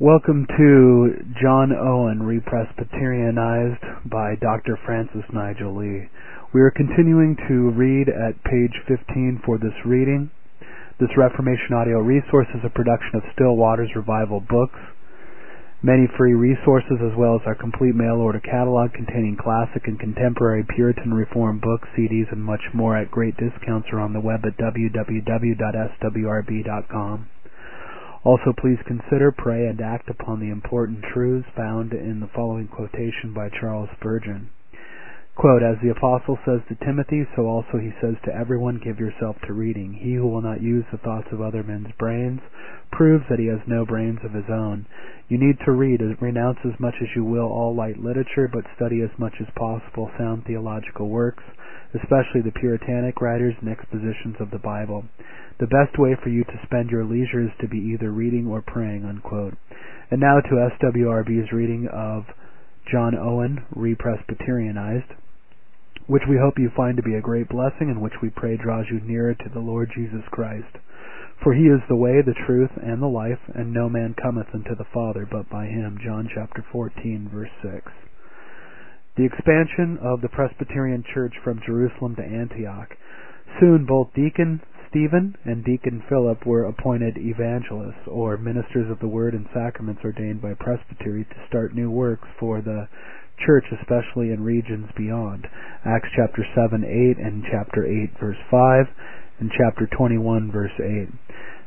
[0.00, 1.10] Welcome to
[1.42, 4.78] John Owen, Represbyterianized by Dr.
[4.86, 6.06] Francis Nigel Lee.
[6.54, 10.30] We are continuing to read at page 15 for this reading.
[11.00, 14.78] This Reformation audio resource is a production of Still Waters Revival Books.
[15.82, 20.62] Many free resources as well as our complete mail order catalog containing classic and contemporary
[20.62, 24.56] Puritan Reform books, CDs, and much more at great discounts are on the web at
[24.58, 25.58] www.swrb.com.
[28.28, 33.32] Also, please consider, pray, and act upon the important truths found in the following quotation
[33.32, 34.50] by Charles Spurgeon.
[35.34, 39.36] Quote, As the apostle says to Timothy, so also he says to everyone, give yourself
[39.46, 39.94] to reading.
[39.94, 42.40] He who will not use the thoughts of other men's brains
[42.92, 44.84] proves that he has no brains of his own.
[45.30, 49.00] You need to read, renounce as much as you will all light literature, but study
[49.00, 51.44] as much as possible sound theological works,
[51.94, 55.04] especially the Puritanic writers and expositions of the Bible.
[55.60, 58.62] The best way for you to spend your leisure is to be either reading or
[58.62, 59.04] praying.
[59.04, 59.54] Unquote.
[60.10, 62.24] And now to SWRB's reading of
[62.90, 65.12] John Owen, Re-Presbyterianized,
[66.06, 68.86] which we hope you find to be a great blessing and which we pray draws
[68.90, 70.78] you nearer to the Lord Jesus Christ.
[71.42, 74.74] For he is the way, the truth, and the life, and no man cometh unto
[74.74, 75.98] the Father but by him.
[76.02, 77.92] John chapter 14, verse 6.
[79.18, 82.94] The expansion of the Presbyterian Church from Jerusalem to Antioch.
[83.58, 89.34] Soon both Deacon Stephen and Deacon Philip were appointed evangelists, or ministers of the word
[89.34, 92.86] and sacraments ordained by presbytery to start new works for the
[93.44, 95.48] church, especially in regions beyond.
[95.84, 98.86] Acts chapter 7, 8, and chapter 8, verse 5,
[99.40, 101.08] and chapter 21, verse 8.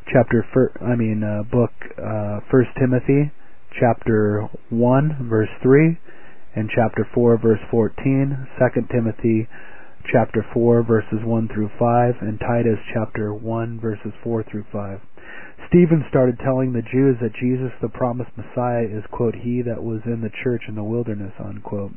[0.08, 0.48] Chapter,
[0.80, 3.30] I mean, uh, book uh, 1 Timothy,
[3.78, 5.98] chapter 1, verse 3,
[6.56, 8.48] and chapter 4, verse 14.
[8.60, 9.48] 2 Timothy,
[10.10, 15.00] chapter 4 verses 1 through 5 and Titus chapter 1 verses 4 through 5.
[15.70, 20.02] Stephen started telling the Jews that Jesus the promised Messiah is quote he that was
[20.06, 21.94] in the church in the wilderness unquote.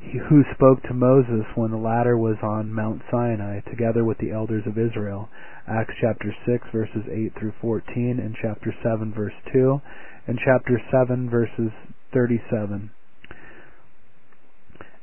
[0.00, 4.64] Who spoke to Moses when the latter was on Mount Sinai together with the elders
[4.66, 5.28] of Israel.
[5.68, 9.80] Acts chapter 6 verses 8 through 14 and chapter 7 verse 2
[10.26, 11.72] and chapter 7 verses
[12.14, 12.90] 37.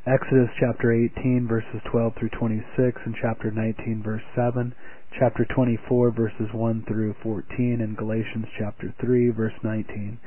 [0.08, 2.64] Exodus chapter 18 verses 12 through 26
[3.04, 4.74] and chapter 19 verse 7,
[5.20, 10.18] chapter 24 verses 1 through 14 and Galatians chapter 3 verse 19.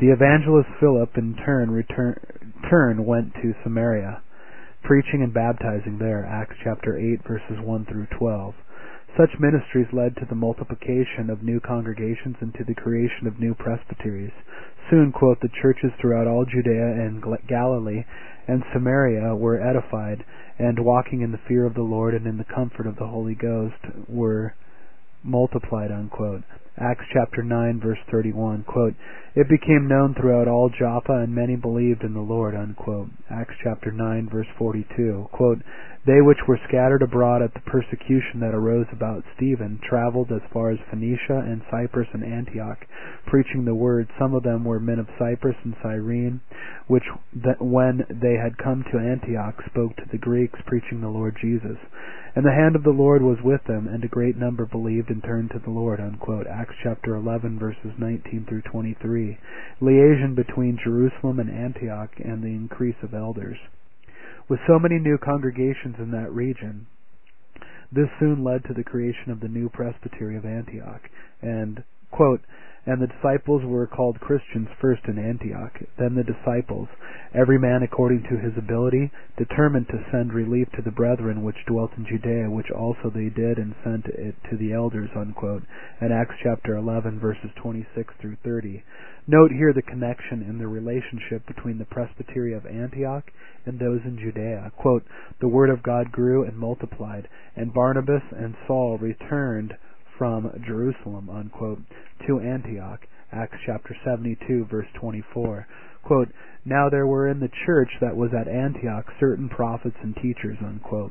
[0.00, 2.20] The evangelist Philip in turn return,
[2.68, 4.20] turn went to Samaria,
[4.84, 6.26] preaching and baptizing there.
[6.28, 8.52] Acts chapter 8 verses 1 through 12.
[9.16, 13.54] Such ministries led to the multiplication of new congregations and to the creation of new
[13.54, 14.32] presbyteries.
[14.90, 18.04] Soon, quote, the churches throughout all Judea and Galilee
[18.48, 20.24] and Samaria were edified,
[20.58, 23.34] and walking in the fear of the Lord and in the comfort of the Holy
[23.34, 24.54] Ghost were
[25.22, 25.90] multiplied.
[25.90, 26.42] Unquote.
[26.78, 28.94] Acts chapter 9 verse 31, quote,
[29.34, 33.10] It became known throughout all Joppa and many believed in the Lord, unquote.
[33.30, 35.58] Acts chapter 9 verse 42, quote,
[36.06, 40.70] They which were scattered abroad at the persecution that arose about Stephen traveled as far
[40.70, 42.86] as Phoenicia and Cyprus and Antioch,
[43.26, 44.08] preaching the word.
[44.18, 46.40] Some of them were men of Cyprus and Cyrene,
[46.86, 47.04] which
[47.60, 51.76] when they had come to Antioch spoke to the Greeks, preaching the Lord Jesus.
[52.34, 55.22] And the hand of the Lord was with them, and a great number believed and
[55.22, 56.00] turned to the Lord.
[56.00, 56.46] Unquote.
[56.46, 59.38] Acts chapter 11, verses 19 through 23.
[59.80, 63.56] Liaison between Jerusalem and Antioch and the increase of elders.
[64.48, 66.86] With so many new congregations in that region,
[67.90, 71.02] this soon led to the creation of the new presbytery of Antioch.
[71.42, 72.40] And, quote,
[72.84, 76.88] and the disciples were called Christians first in Antioch, then the disciples,
[77.32, 81.92] every man according to his ability, determined to send relief to the brethren which dwelt
[81.96, 85.10] in Judea, which also they did, and sent it to the elders.
[85.14, 85.62] Unquote.
[86.00, 88.82] And Acts chapter 11, verses 26 through 30.
[89.28, 93.30] Note here the connection in the relationship between the presbytery of Antioch
[93.64, 94.72] and those in Judea.
[94.76, 95.04] Quote,
[95.40, 99.74] the word of God grew and multiplied, and Barnabas and Saul returned
[100.22, 101.80] from Jerusalem, unquote,
[102.28, 103.00] to Antioch.
[103.32, 105.66] Acts chapter 72, verse 24.
[106.04, 106.28] Quote,
[106.64, 111.10] now there were in the church that was at Antioch certain prophets and teachers, unquote,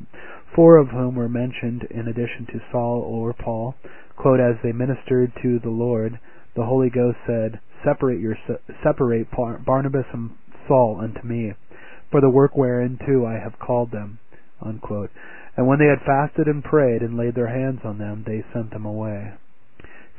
[0.56, 3.76] four of whom were mentioned in addition to Saul or Paul.
[4.16, 6.18] Quote, as they ministered to the Lord,
[6.56, 8.38] the Holy Ghost said, separate your,
[8.82, 9.28] separate
[9.66, 10.30] Barnabas and
[10.70, 11.52] Saul unto me,
[12.10, 14.20] for the work whereunto I have called them,
[14.62, 15.10] unquote.
[15.58, 18.72] And when they had fasted and prayed and laid their hands on them, they sent
[18.72, 19.34] them away.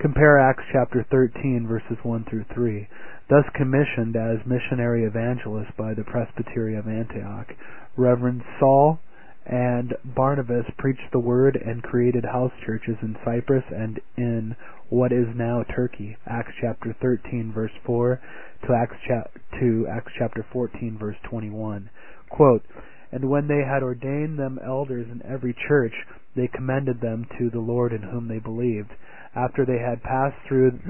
[0.00, 2.88] Compare Acts chapter 13 verses 1 through 3.
[3.28, 7.54] Thus commissioned as missionary evangelists by the Presbytery of Antioch,
[7.96, 8.98] Reverend Saul
[9.46, 14.56] and Barnabas preached the word and created house churches in Cyprus and in
[14.88, 16.16] what is now Turkey.
[16.26, 18.20] Acts chapter 13 verse 4
[18.66, 21.90] to Acts, cha- to Acts chapter 14 verse 21.
[22.28, 22.64] Quote,
[23.12, 25.92] and when they had ordained them elders in every church,
[26.34, 28.88] they commended them to the Lord in whom they believed.
[29.36, 30.80] After they had passed through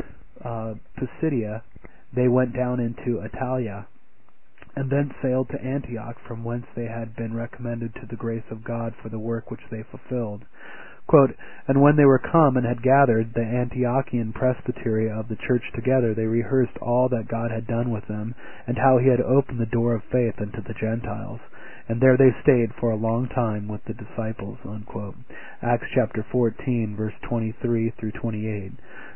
[0.45, 1.63] uh, Pisidia,
[2.15, 3.87] they went down into Attalia,
[4.77, 8.65] and then sailed to Antioch, from whence they had been recommended to the grace of
[8.65, 10.45] God for the work which they fulfilled.
[11.09, 11.35] Quote,
[11.67, 16.15] and when they were come and had gathered the Antiochian presbytery of the church together,
[16.15, 18.37] they rehearsed all that God had done with them,
[18.69, 21.41] and how he had opened the door of faith unto the Gentiles
[21.89, 24.59] and there they stayed for a long time with the disciples.
[24.65, 25.17] Unquote.
[25.63, 28.73] Acts chapter 14, verse 23 through 28.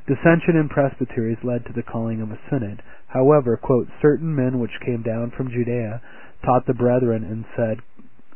[0.07, 2.83] Dissension in presbyteries led to the calling of a synod.
[3.09, 6.01] However, quote, certain men which came down from Judea
[6.45, 7.79] taught the brethren and said,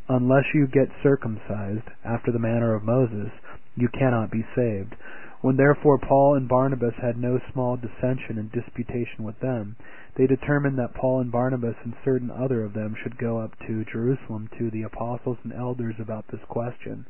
[0.09, 3.31] Unless you get circumcised after the manner of Moses,
[3.77, 4.97] you cannot be saved.
[5.43, 9.77] When therefore Paul and Barnabas had no small dissension and disputation with them,
[10.17, 13.85] they determined that Paul and Barnabas and certain other of them should go up to
[13.87, 17.07] Jerusalem to the apostles and elders about this question.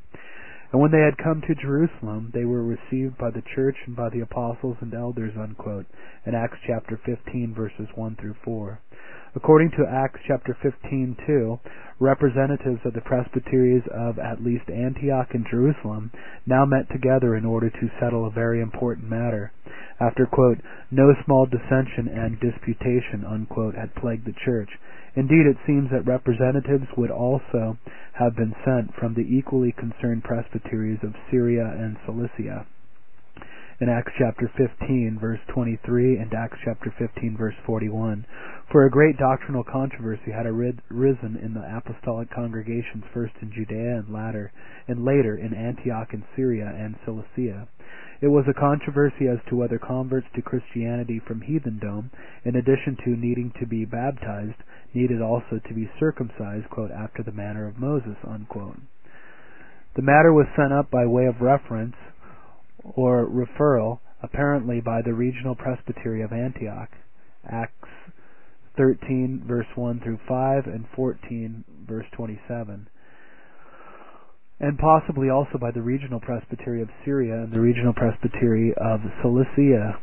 [0.71, 4.09] And when they had come to Jerusalem, they were received by the church and by
[4.11, 5.87] the apostles and elders, unquote,
[6.25, 8.79] in Acts chapter 15 verses 1 through 4.
[9.35, 11.61] According to Acts chapter 15 2,
[12.01, 16.11] representatives of the presbyteries of at least Antioch and Jerusalem
[16.47, 19.53] now met together in order to settle a very important matter
[20.01, 20.59] after quote,
[20.91, 24.71] no small dissension and disputation unquote, had plagued the church.
[25.15, 27.77] Indeed, it seems that representatives would also
[28.15, 32.67] have been sent from the equally concerned presbyteries of Syria and Cilicia.
[33.81, 38.27] In Acts chapter 15, verse 23, and Acts chapter 15, verse 41.
[38.71, 44.13] For a great doctrinal controversy had arisen in the apostolic congregations first in Judea and
[44.13, 44.53] later,
[44.87, 47.69] and later in Antioch and Syria and Cilicia.
[48.21, 52.11] It was a controversy as to whether converts to Christianity from heathendom,
[52.45, 54.61] in addition to needing to be baptized,
[54.93, 58.77] needed also to be circumcised, quote, after the manner of Moses, unquote.
[59.97, 61.97] The matter was sent up by way of reference
[62.95, 66.91] or referral, apparently by the regional presbytery of Antioch,
[67.49, 67.89] Acts
[68.77, 72.89] 13 verse 1 through 5 and 14 verse 27
[74.61, 79.99] and possibly also by the regional presbytery of Syria and the regional presbytery of Cilicia.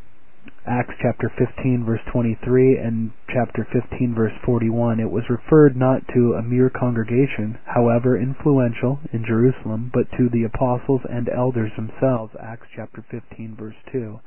[0.66, 5.00] Acts chapter 15 verse 23 and chapter 15 verse 41.
[5.00, 10.44] It was referred not to a mere congregation, however influential in Jerusalem, but to the
[10.44, 12.34] apostles and elders themselves.
[12.38, 14.20] Acts chapter 15 verse 2.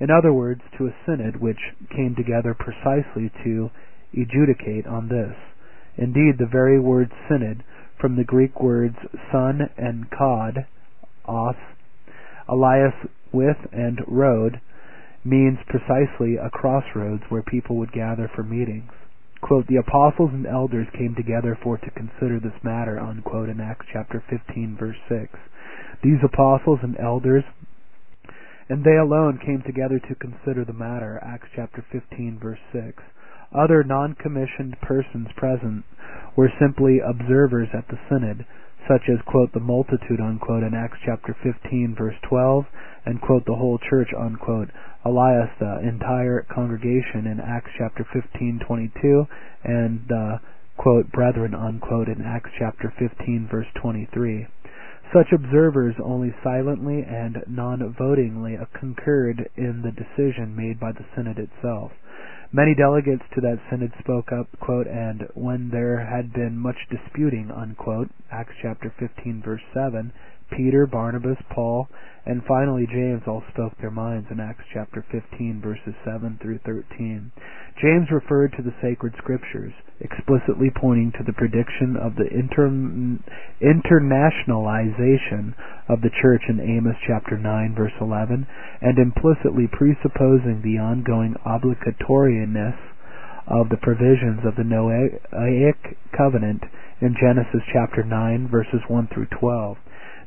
[0.00, 1.60] In other words, to a synod which
[1.94, 3.70] came together precisely to
[4.12, 5.36] adjudicate on this.
[5.96, 7.62] Indeed, the very word synod
[8.00, 8.96] from the Greek words
[9.30, 10.66] son and cod,
[11.24, 11.56] os,
[12.50, 12.94] alias
[13.32, 14.60] with and road,
[15.24, 18.90] means precisely a crossroads where people would gather for meetings.
[19.40, 23.86] Quote, the apostles and elders came together for to consider this matter, unquote, in Acts
[23.92, 25.38] chapter 15 verse 6.
[26.02, 27.44] These apostles and elders
[28.68, 33.02] and they alone came together to consider the matter, Acts chapter 15 verse 6.
[33.54, 35.84] Other non-commissioned persons present
[36.36, 38.46] were simply observers at the synod,
[38.88, 42.64] such as quote the multitude unquote in Acts chapter 15 verse 12
[43.06, 44.68] and quote the whole church unquote.
[45.06, 49.26] alias the entire congregation in Acts chapter 15:22
[49.64, 50.40] and the
[50.76, 54.46] quote brethren unquote in Acts chapter 15 verse 23
[55.12, 61.92] such observers only silently and non-votingly concurred in the decision made by the synod itself
[62.52, 67.50] Many delegates to that synod spoke up, quote, and when there had been much disputing,
[67.50, 70.12] unquote, Acts chapter 15 verse 7,
[70.50, 71.88] Peter, Barnabas, Paul,
[72.26, 77.32] and finally James all spoke their minds in Acts chapter 15 verses 7 through 13.
[77.80, 82.68] James referred to the sacred scriptures, explicitly pointing to the prediction of the inter-
[83.62, 85.54] internationalization
[85.88, 88.46] of the church in Amos chapter 9 verse 11,
[88.80, 92.76] and implicitly presupposing the ongoing obligatoriness
[93.46, 96.62] of the provisions of the Noahic covenant
[97.00, 99.76] in Genesis chapter 9 verses 1 through 12.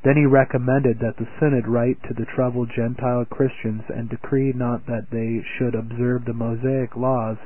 [0.04, 4.86] Then he recommended that the synod write to the troubled Gentile Christians and decree not
[4.86, 7.38] that they should observe the Mosaic laws,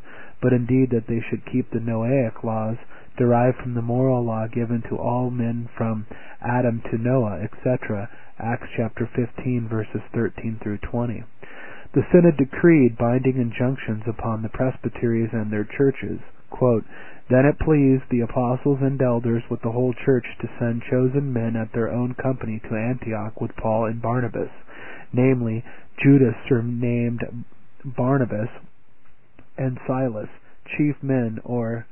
[0.41, 2.77] but indeed that they should keep the Noahic laws,
[3.17, 6.05] derived from the moral law given to all men from
[6.41, 8.09] Adam to Noah, etc.
[8.39, 11.23] Acts chapter 15 verses 13 through 20.
[11.93, 16.19] The synod decreed binding injunctions upon the presbyteries and their churches.
[16.49, 16.85] Quote,
[17.31, 21.55] then it pleased the apostles and elders with the whole church to send chosen men
[21.55, 24.51] at their own company to Antioch with Paul and Barsabas.
[25.13, 25.63] namely
[26.03, 27.45] Judas surnamed
[27.85, 28.49] Barnabas
[29.57, 30.29] and Silas,
[30.77, 31.85] chief men, or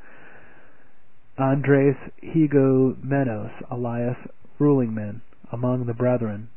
[1.38, 4.18] Andres Hegomenos, alias
[4.60, 6.50] ruling men, among the brethren.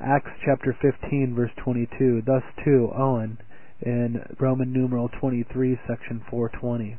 [0.00, 2.22] Acts chapter 15 verse 22.
[2.26, 3.38] Thus too Owen
[3.80, 6.98] in Roman numeral 23 section 420.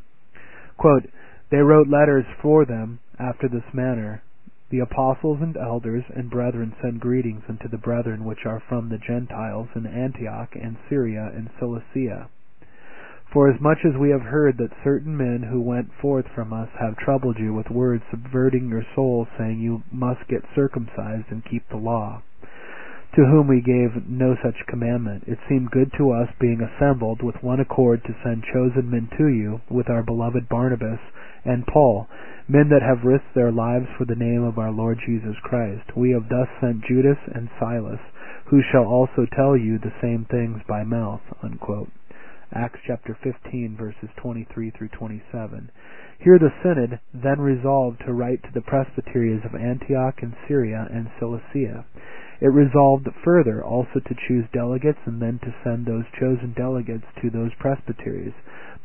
[0.82, 1.06] Quote,
[1.52, 4.24] they wrote letters for them after this manner.
[4.72, 8.98] The apostles and elders and brethren send greetings unto the brethren which are from the
[8.98, 12.30] Gentiles in Antioch and Syria and Cilicia.
[13.32, 16.70] For as much as we have heard that certain men who went forth from us
[16.80, 21.70] have troubled you with words subverting your souls, saying you must get circumcised and keep
[21.70, 22.24] the law,
[23.16, 27.36] to whom we gave no such commandment, it seemed good to us, being assembled with
[27.44, 31.00] one accord, to send chosen men to you, with our beloved Barnabas
[31.44, 32.08] and Paul,
[32.48, 35.96] men that have risked their lives for the name of our Lord Jesus Christ.
[35.96, 38.00] We have thus sent Judas and Silas,
[38.46, 41.22] who shall also tell you the same things by mouth.
[41.44, 41.90] Unquote.
[42.54, 45.72] Acts chapter 15 verses 23 through 27.
[46.20, 51.10] Here the synod then resolved to write to the presbyteries of Antioch and Syria and
[51.18, 51.86] Cilicia.
[52.42, 57.30] It resolved further also to choose delegates and then to send those chosen delegates to
[57.30, 58.34] those presbyteries.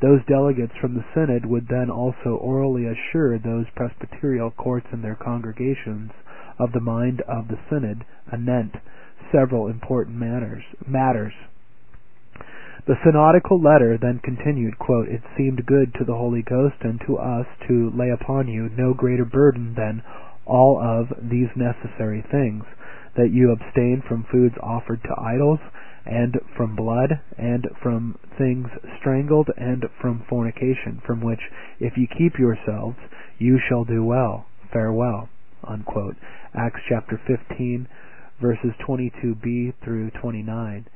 [0.02, 5.14] Those delegates from the synod would then also orally assure those presbyterial courts and their
[5.14, 6.10] congregations
[6.58, 8.76] of the mind of the synod anent
[9.32, 10.62] several important matters.
[10.86, 11.32] matters.
[12.86, 17.16] The synodical letter then continued, quote, It seemed good to the Holy Ghost and to
[17.16, 20.02] us to lay upon you no greater burden than
[20.44, 22.64] all of these necessary things,
[23.16, 25.60] that you abstain from foods offered to idols,
[26.04, 28.68] and from blood, and from things
[29.00, 31.40] strangled, and from fornication, from which,
[31.80, 32.96] if you keep yourselves,
[33.38, 34.46] you shall do well.
[34.72, 35.28] Farewell.
[35.64, 36.16] Unquote.
[36.54, 37.88] Acts chapter 15,
[38.40, 40.86] verses 22b through 29.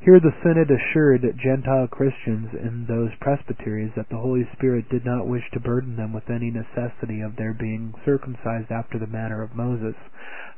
[0.00, 5.26] Here the synod assured Gentile Christians in those presbyteries that the Holy Spirit did not
[5.26, 9.56] wish to burden them with any necessity of their being circumcised after the manner of
[9.56, 9.96] Moses.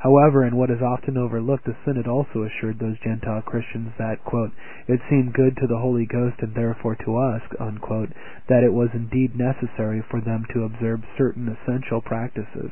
[0.01, 4.53] However, in what is often overlooked, the synod also assured those Gentile Christians that, quote,
[4.87, 8.11] it seemed good to the Holy Ghost and therefore to us, unquote,
[8.49, 12.71] that it was indeed necessary for them to observe certain essential practices.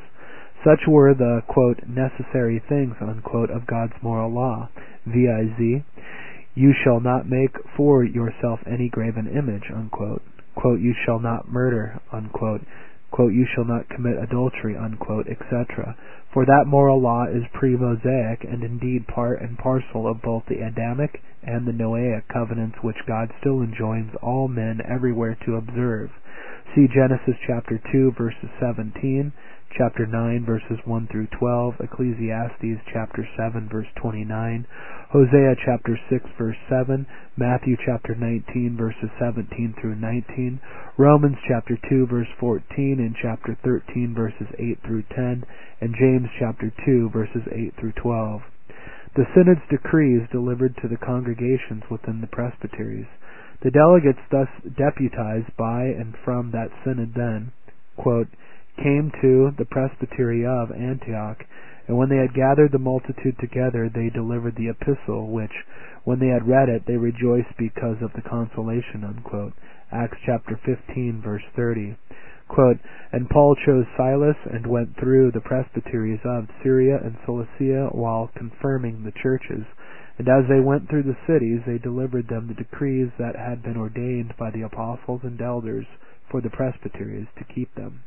[0.64, 4.68] Such were the, quote, necessary things, unquote, of God's moral law,
[5.06, 5.82] viz.,
[6.54, 10.22] you shall not make for yourself any graven image, unquote.
[10.54, 12.62] Quote, you shall not murder, unquote.
[13.10, 15.96] Quote, you shall not commit adultery, unquote, etc.
[16.32, 21.22] For that moral law is pre-Mosaic and indeed part and parcel of both the Adamic
[21.42, 26.10] and the Noahic covenants which God still enjoins all men everywhere to observe.
[26.74, 29.32] See Genesis chapter 2 verses 17,
[29.78, 34.66] chapter 9 verses 1 through 12, Ecclesiastes chapter 7 verse 29,
[35.12, 37.06] Hosea chapter 6 verse 7,
[37.36, 40.58] Matthew chapter 19 verses 17 through 19,
[40.98, 42.66] Romans chapter 2 verse 14
[42.98, 45.44] and chapter 13 verses 8 through 10,
[45.80, 48.42] and James chapter 2 verses 8 through 12.
[49.14, 53.06] The synod's decrees delivered to the congregations within the presbyteries.
[53.62, 57.52] The delegates thus deputized by and from that synod then,
[57.96, 58.26] quote,
[58.82, 61.44] came to the presbytery of Antioch,
[61.86, 65.64] and when they had gathered the multitude together, they delivered the epistle, which,
[66.04, 69.04] when they had read it, they rejoiced because of the consolation.
[69.04, 69.54] Unquote.
[69.90, 71.96] Acts chapter 15, verse 30.
[72.46, 72.78] Quote,
[73.12, 79.04] and Paul chose Silas and went through the presbyteries of Syria and Cilicia while confirming
[79.04, 79.64] the churches.
[80.18, 83.76] And as they went through the cities, they delivered them the decrees that had been
[83.76, 85.86] ordained by the apostles and elders
[86.30, 88.02] for the presbyteries to keep them.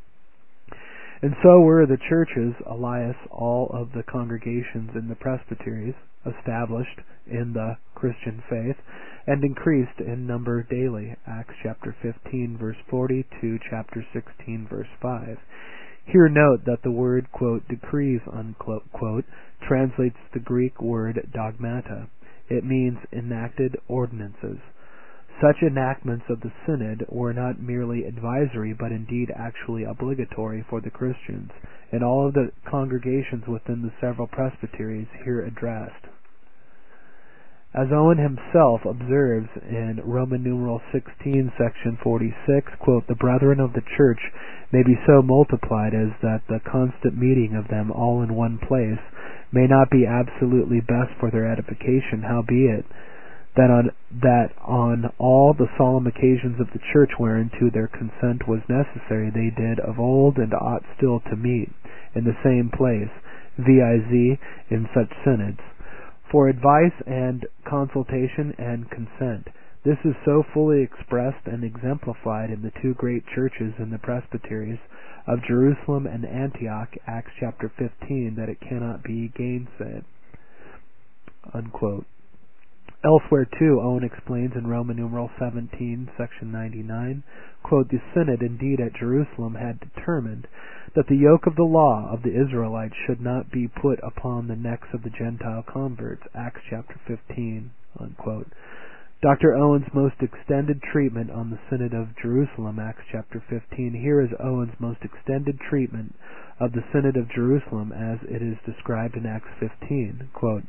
[1.21, 5.93] And so were the churches, alias, all of the congregations in the presbyteries,
[6.25, 8.77] established in the Christian faith,
[9.27, 11.15] and increased in number daily.
[11.27, 15.37] Acts chapter 15 verse 40 to chapter 16 verse 5.
[16.05, 19.25] Here note that the word, quote, decrees, unquote,
[19.67, 22.07] translates the Greek word dogmata.
[22.49, 24.57] It means enacted ordinances.
[25.41, 30.91] Such enactments of the synod were not merely advisory, but indeed actually obligatory for the
[30.91, 31.49] Christians,
[31.91, 36.05] and all of the congregations within the several presbyteries here addressed.
[37.73, 43.81] As Owen himself observes in Roman numeral 16, section 46, quote, the brethren of the
[43.97, 44.19] church
[44.71, 48.99] may be so multiplied as that the constant meeting of them all in one place
[49.51, 52.85] may not be absolutely best for their edification, howbeit
[53.55, 53.91] that on
[54.21, 59.51] that on all the solemn occasions of the church whereunto their consent was necessary they
[59.55, 61.69] did of old and ought still to meet
[62.15, 63.11] in the same place,
[63.57, 64.37] viz.
[64.69, 65.59] in such synods.
[66.31, 69.47] for advice and consultation and consent.
[69.83, 74.79] This is so fully expressed and exemplified in the two great churches in the presbyteries
[75.27, 80.03] of Jerusalem and Antioch, Acts chapter 15, that it cannot be gainsaid.
[81.53, 82.05] Unquote.
[83.03, 87.23] Elsewhere too, Owen explains in Roman numeral 17, section 99,
[87.63, 90.47] quote, The synod indeed at Jerusalem had determined
[90.95, 94.55] that the yoke of the law of the Israelites should not be put upon the
[94.55, 98.53] necks of the Gentile converts, Acts chapter 15, unquote.
[99.21, 99.53] Dr.
[99.53, 103.93] Owen's most extended treatment on the Synod of Jerusalem, Acts chapter 15.
[103.93, 106.15] Here is Owen's most extended treatment
[106.59, 110.29] of the Synod of Jerusalem as it is described in Acts 15.
[110.33, 110.63] Quote,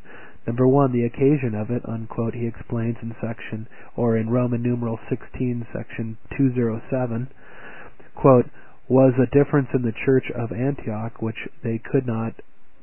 [0.47, 4.99] Number one, the occasion of it, unquote, he explains in section, or in Roman numeral
[5.09, 7.29] 16, section 207,
[8.17, 8.47] quote,
[8.89, 12.35] was a difference in the church of Antioch which they could not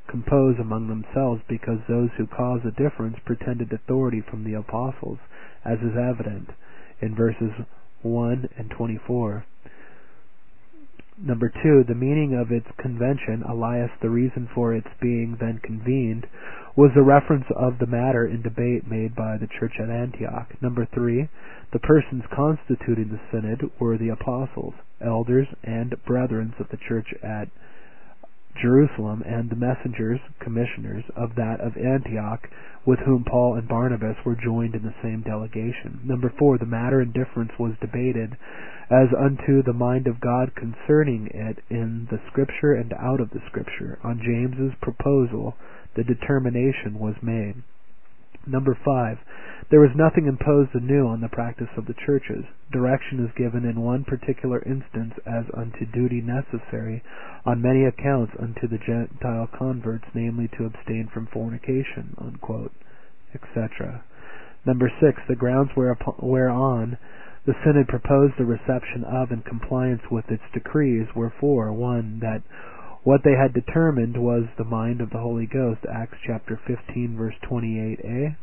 [0.09, 5.19] compose among themselves because those who caused the difference pretended authority from the apostles
[5.65, 6.49] as is evident
[7.01, 7.51] in verses
[8.01, 9.45] 1 and 24.
[11.21, 16.25] Number two, the meaning of its convention, alias the reason for its being then convened,
[16.75, 20.49] was the reference of the matter in debate made by the church at Antioch.
[20.61, 21.27] Number three,
[21.73, 27.49] the persons constituting the synod were the apostles, elders, and brethren of the church at
[28.61, 32.49] Jerusalem, and the messengers, commissioners, of that of Antioch,
[32.85, 36.01] with whom Paul and Barnabas were joined in the same delegation.
[36.03, 38.35] Number four, the matter in difference was debated
[38.89, 43.41] as unto the mind of God concerning it in the Scripture and out of the
[43.47, 43.99] Scripture.
[44.03, 45.55] On James's proposal,
[45.99, 47.55] the determination was made.
[48.47, 49.19] Number five,
[49.69, 52.45] there was nothing imposed anew on the practice of the churches.
[52.71, 57.03] Direction is given in one particular instance as unto duty necessary
[57.45, 62.71] on many accounts unto the Gentile converts, namely to abstain from fornication, unquote,
[63.35, 64.01] etc.
[64.65, 66.97] Number six, the grounds whereon
[67.45, 71.73] the synod proposed the reception of and compliance with its decrees were four.
[71.73, 72.41] One, that
[73.03, 77.35] what they had determined was the mind of the Holy Ghost, Acts chapter 15, verse
[77.49, 78.35] 28a.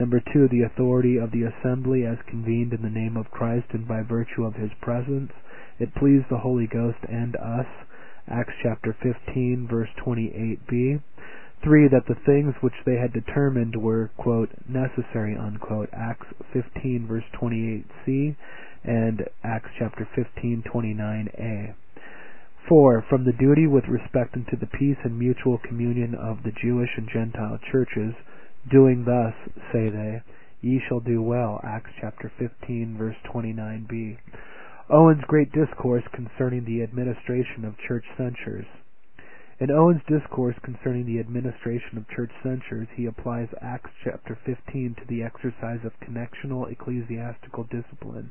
[0.00, 3.86] Number two, the authority of the assembly as convened in the name of Christ and
[3.86, 5.32] by virtue of his presence.
[5.78, 7.66] It pleased the Holy Ghost and us,
[8.28, 11.02] Acts chapter 15, verse 28b.
[11.62, 17.24] Three, that the things which they had determined were, quote, necessary, unquote, Acts 15, verse
[17.40, 18.36] 28c,
[18.84, 21.74] and Acts chapter 15, 29a.
[22.68, 23.06] 4.
[23.08, 27.08] From the duty with respect unto the peace and mutual communion of the Jewish and
[27.08, 28.14] Gentile churches,
[28.70, 29.32] doing thus,
[29.72, 30.20] say they,
[30.60, 31.60] ye shall do well.
[31.64, 34.18] Acts chapter 15, verse 29b.
[34.90, 38.66] Owen's great discourse concerning the administration of church censures.
[39.60, 45.04] In Owen's discourse concerning the administration of church censures, he applies Acts chapter 15 to
[45.08, 48.30] the exercise of connectional ecclesiastical discipline.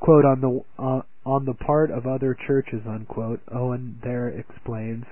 [0.00, 5.04] Quote, on the, uh, on the part of other churches, unquote, Owen there explains,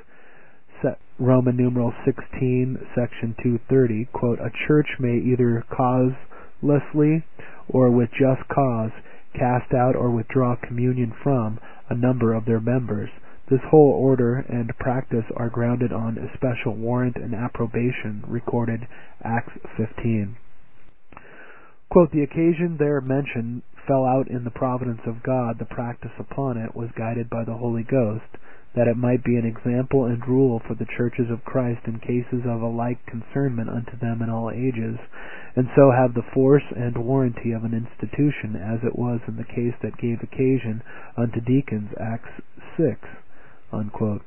[1.18, 7.24] Roman numeral 16, section 230, quote, a church may either causelessly
[7.68, 8.90] or with just cause
[9.32, 13.08] cast out or withdraw communion from a number of their members.
[13.48, 18.86] This whole order and practice are grounded on a special warrant and approbation recorded
[19.24, 20.36] Acts 15.
[21.88, 26.56] Quote, the occasion there mentioned fell out in the providence of God, the practice upon
[26.56, 28.26] it was guided by the Holy Ghost,
[28.74, 32.44] that it might be an example and rule for the churches of Christ in cases
[32.44, 34.98] of a like concernment unto them in all ages,
[35.56, 39.44] and so have the force and warranty of an institution, as it was in the
[39.44, 40.82] case that gave occasion
[41.16, 42.42] unto deacons, Acts
[42.76, 43.00] 6.
[43.72, 44.22] Unquote.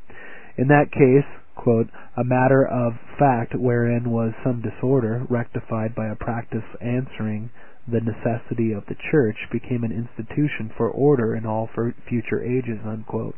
[0.57, 6.15] In that case, quote, a matter of fact wherein was some disorder, rectified by a
[6.15, 7.51] practice answering
[7.91, 11.69] the necessity of the church, became an institution for order in all
[12.07, 13.35] future ages, unquote.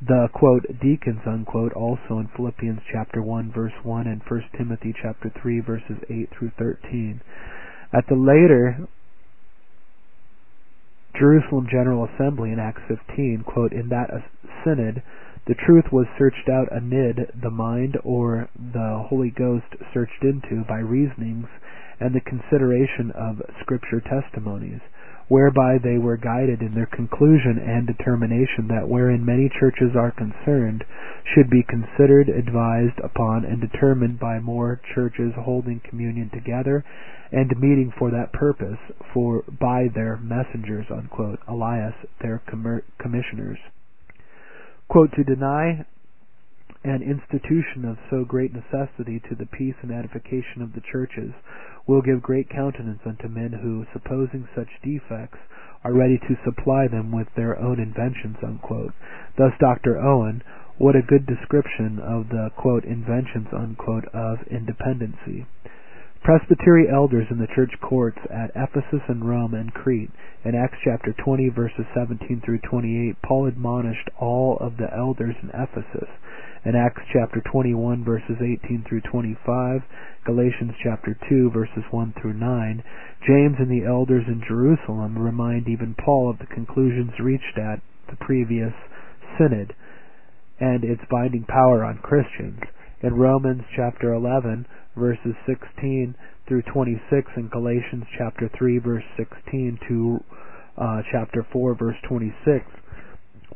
[0.00, 5.32] The quote deacons unquote also in Philippians chapter one verse one and First Timothy chapter
[5.42, 7.20] three verses eight through thirteen.
[7.92, 8.86] At the later
[11.18, 14.10] Jerusalem General Assembly in Acts 15, quote, in that
[14.64, 15.02] synod,
[15.48, 20.78] the truth was searched out amid the mind or the Holy Ghost searched into by
[20.78, 21.48] reasonings
[22.00, 24.80] and the consideration of Scripture testimonies,
[25.28, 30.84] whereby they were guided in their conclusion and determination that wherein many churches are concerned
[31.34, 36.84] should be considered, advised upon, and determined by more churches holding communion together
[37.30, 38.78] and meeting for that purpose
[39.12, 42.42] for by their messengers, unquote, alias their
[42.98, 43.58] commissioners.
[44.88, 45.84] Quote, to deny
[46.84, 51.32] an institution of so great necessity to the peace and edification of the churches,
[51.88, 55.38] will give great countenance unto men who, supposing such defects,
[55.82, 58.36] are ready to supply them with their own inventions.
[58.42, 58.92] Unquote.
[59.36, 59.98] Thus Dr.
[59.98, 60.42] Owen,
[60.76, 62.50] what a good description of the
[62.84, 63.48] "inventions"
[64.12, 65.46] of independency.
[66.22, 70.10] Presbytery elders in the church courts at Ephesus and Rome and Crete.
[70.44, 75.48] In Acts chapter 20 verses 17 through 28, Paul admonished all of the elders in
[75.50, 76.08] Ephesus.
[76.64, 79.82] In Acts chapter 21 verses 18 through 25,
[80.26, 82.82] Galatians chapter 2 verses 1 through 9,
[83.26, 88.16] James and the elders in Jerusalem remind even Paul of the conclusions reached at the
[88.16, 88.74] previous
[89.38, 89.74] synod
[90.60, 92.60] and its binding power on Christians.
[93.00, 96.16] In Romans chapter 11 verses 16
[96.48, 100.18] through 26 and Galatians chapter 3 verse 16 to
[100.76, 102.66] uh, chapter 4 verse 26,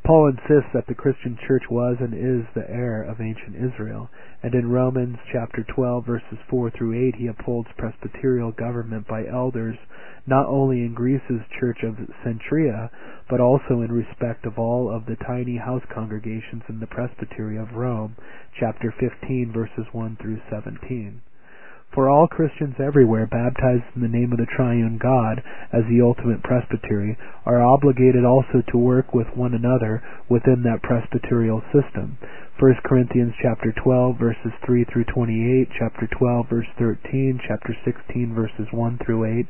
[0.05, 4.11] Paul insists that the Christian church was and is the heir of ancient Israel,
[4.43, 9.79] and in Romans chapter 12 verses 4 through 8 he upholds presbyterial government by elders
[10.27, 12.91] not only in Greece's church of Cenchrea,
[13.31, 17.75] but also in respect of all of the tiny house congregations in the presbytery of
[17.75, 18.17] Rome,
[18.59, 21.23] chapter 15 verses 1 through 17.
[21.95, 26.43] For all Christians everywhere baptized in the name of the triune God as the ultimate
[26.43, 32.17] presbytery are obligated also to work with one another within that presbyterial system.
[32.59, 38.73] 1 Corinthians chapter 12 verses 3 through 28, chapter 12 verse 13, chapter 16 verses
[38.73, 39.47] 1 through 8,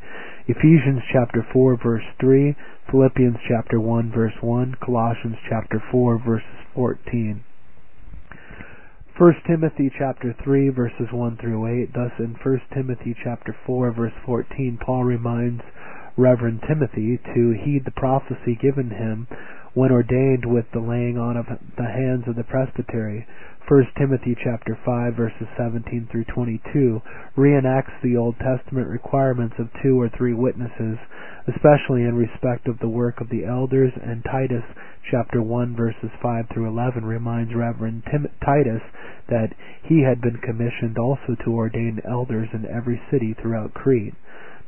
[0.48, 2.56] Ephesians chapter 4 verse 3,
[2.90, 7.44] Philippians chapter 1 verse 1, Colossians chapter 4 verses 14.
[9.18, 11.92] 1 Timothy chapter 3 verses 1 through 8.
[11.92, 15.60] Thus in 1 Timothy chapter 4 verse 14, Paul reminds
[16.16, 19.28] Reverend Timothy to heed the prophecy given him
[19.74, 23.26] when ordained with the laying on of the hands of the presbytery.
[23.68, 27.00] 1 Timothy chapter 5 verses 17 through 22
[27.38, 30.98] reenacts the Old Testament requirements of two or three witnesses,
[31.46, 34.64] especially in respect of the work of the elders, and Titus
[35.10, 38.82] chapter 1 verses 5 through 11 reminds Reverend Tim- Titus
[39.28, 39.54] that
[39.84, 44.14] he had been commissioned also to ordain elders in every city throughout Crete.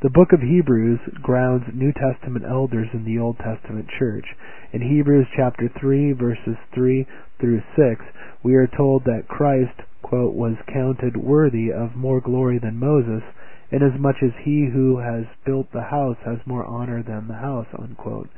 [0.03, 4.27] The book of Hebrews grounds New Testament elders in the Old Testament church.
[4.73, 7.07] In Hebrews chapter 3 verses 3
[7.41, 8.05] through 6,
[8.43, 13.23] we are told that Christ quote, was counted worthy of more glory than Moses,
[13.71, 17.67] inasmuch as he who has built the house has more honor than the house.
[17.79, 18.29] Unquote.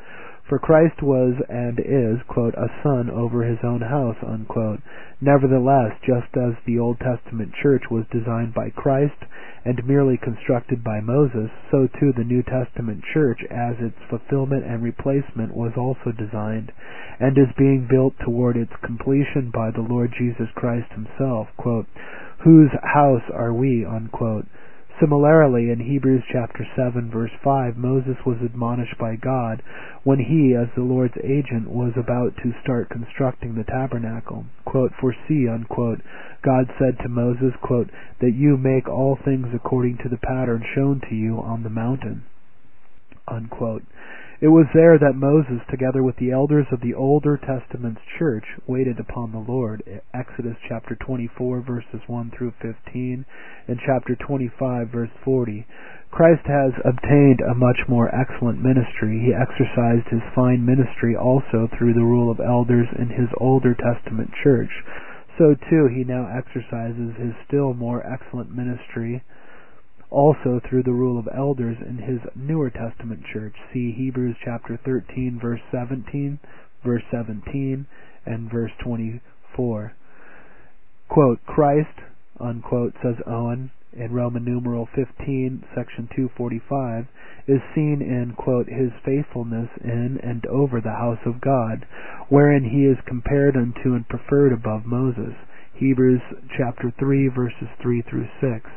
[0.48, 4.78] For Christ was and is, quote, a son over his own house, unquote.
[5.20, 9.24] Nevertheless, just as the Old Testament church was designed by Christ
[9.64, 14.84] and merely constructed by Moses, so too the New Testament church as its fulfillment and
[14.84, 16.70] replacement was also designed
[17.18, 21.86] and is being built toward its completion by the Lord Jesus Christ himself, quote,
[22.44, 23.84] whose house are we.
[25.00, 29.62] Similarly, in Hebrews chapter 7 verse 5, Moses was admonished by God
[30.04, 34.46] when he, as the Lord's agent, was about to start constructing the tabernacle.
[34.64, 36.00] Quote, For see, unquote,
[36.42, 41.02] God said to Moses, quote, that you make all things according to the pattern shown
[41.10, 42.24] to you on the mountain.
[43.28, 43.82] Unquote.
[44.38, 49.00] It was there that Moses, together with the elders of the Older Testament's church, waited
[49.00, 49.82] upon the Lord.
[50.12, 53.24] Exodus chapter 24 verses 1 through 15
[53.66, 55.66] and chapter 25 verse 40.
[56.10, 59.24] Christ has obtained a much more excellent ministry.
[59.24, 64.32] He exercised his fine ministry also through the rule of elders in his Older Testament
[64.44, 64.84] church.
[65.38, 69.22] So too he now exercises his still more excellent ministry
[70.16, 73.52] also through the rule of elders in his Newer Testament church.
[73.74, 76.40] See Hebrews chapter 13 verse 17,
[76.82, 77.86] verse 17,
[78.24, 79.92] and verse 24.
[81.10, 82.00] Quote, Christ,
[82.40, 87.04] unquote, says Owen in Roman numeral 15, section 245,
[87.46, 91.84] is seen in, quote, his faithfulness in and over the house of God,
[92.30, 95.36] wherein he is compared unto and preferred above Moses.
[95.74, 96.22] Hebrews
[96.56, 98.70] chapter 3 verses 3 through 6.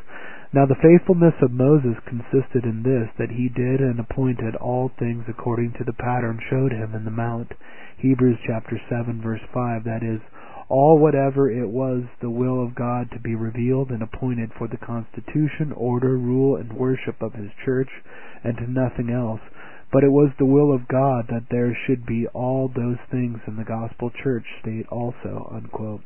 [0.51, 5.25] Now the faithfulness of Moses consisted in this, that he did and appointed all things
[5.27, 7.53] according to the pattern showed him in the mount.
[7.99, 10.21] Hebrews chapter 7 verse 5, that is,
[10.67, 14.77] all whatever it was the will of God to be revealed and appointed for the
[14.77, 17.89] constitution, order, rule, and worship of his church,
[18.43, 19.41] and to nothing else.
[19.91, 23.55] But it was the will of God that there should be all those things in
[23.55, 25.49] the gospel church state also.
[25.53, 26.01] Unquote.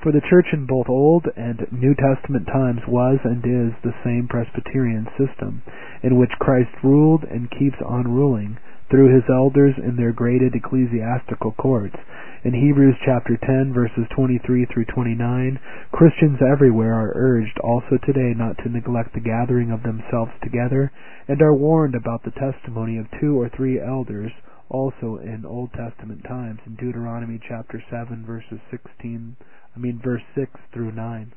[0.00, 4.28] For the church in both Old and New Testament times was and is the same
[4.28, 5.62] Presbyterian system,
[6.04, 8.58] in which Christ ruled and keeps on ruling,
[8.90, 11.96] through his elders in their graded ecclesiastical courts.
[12.44, 15.58] In Hebrews chapter 10 verses 23 through 29,
[15.90, 20.92] Christians everywhere are urged also today not to neglect the gathering of themselves together
[21.26, 24.30] and are warned about the testimony of two or three elders
[24.68, 29.36] also in Old Testament times in Deuteronomy chapter 7 verses 16
[29.74, 31.32] I mean verse 6 through 9.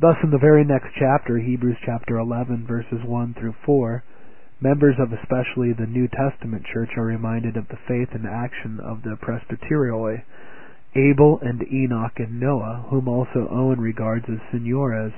[0.00, 4.02] Thus in the very next chapter, Hebrews chapter 11 verses 1 through 4,
[4.60, 9.02] members of especially the New Testament church are reminded of the faith and action of
[9.02, 10.24] the presbyterioi,
[10.96, 15.12] Abel and Enoch and Noah, whom also Owen regards as senores.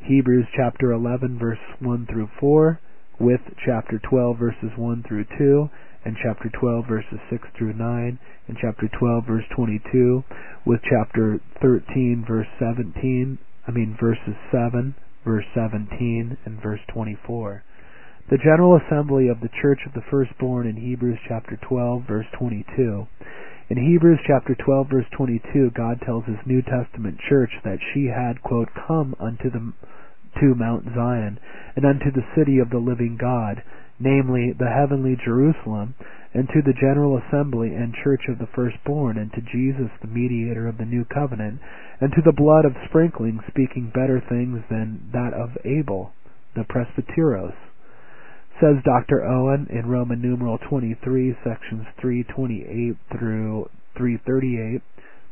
[0.00, 2.80] Hebrews chapter 11 verse 1 through 4,
[3.18, 5.70] with chapter 12 verses 1 through 2,
[6.06, 10.22] and chapter 12 verses 6 through 9, and chapter 12 verse 22,
[10.64, 17.64] with chapter 13 verse 17, I mean verses 7, verse 17, and verse 24.
[18.30, 23.08] The General Assembly of the Church of the Firstborn in Hebrews chapter 12 verse 22.
[23.68, 28.42] In Hebrews chapter 12 verse 22, God tells his New Testament church that she had,
[28.42, 29.72] quote, come unto the
[30.40, 31.40] to Mount Zion,
[31.74, 33.62] and unto the city of the living God,
[33.98, 35.94] namely the heavenly Jerusalem,
[36.34, 40.68] and to the general assembly and church of the firstborn, and to Jesus the mediator
[40.68, 41.60] of the new covenant,
[42.00, 46.12] and to the blood of sprinkling speaking better things than that of Abel,
[46.54, 47.54] the presbyteros.
[48.60, 49.24] Says Dr.
[49.24, 54.82] Owen in Roman numeral 23, sections 328 through 338,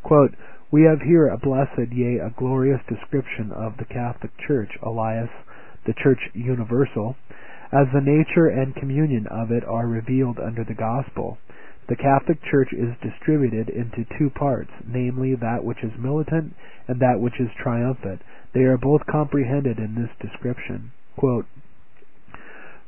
[0.03, 0.33] quote,
[0.70, 5.31] We have here a blessed, yea, a glorious description of the Catholic Church, alias,
[5.87, 7.16] the Church Universal,
[7.75, 11.39] as the nature and communion of it are revealed under the gospel.
[11.89, 16.55] The Catholic Church is distributed into two parts, namely that which is militant
[16.87, 18.23] and that which is triumphant.
[18.55, 20.93] They are both comprehended in this description.
[21.19, 21.47] Quote,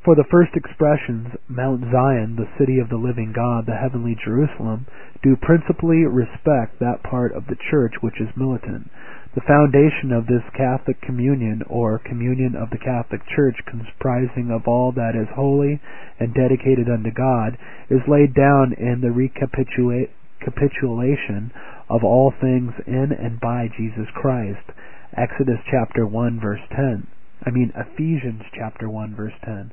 [0.07, 4.87] for the first expressions, Mount Zion, the city of the living God, the heavenly Jerusalem,
[5.21, 8.89] do principally respect that part of the church which is militant.
[9.37, 14.91] The foundation of this Catholic communion, or communion of the Catholic Church, comprising of all
[14.93, 15.79] that is holy
[16.19, 17.55] and dedicated unto God,
[17.87, 21.51] is laid down in the recapitulation
[21.87, 24.71] of all things in and by Jesus Christ.
[25.15, 27.05] Exodus chapter 1 verse 10.
[27.45, 29.71] I mean Ephesians chapter 1 verse 10.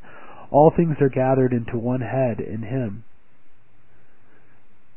[0.50, 3.05] All things are gathered into one head in him,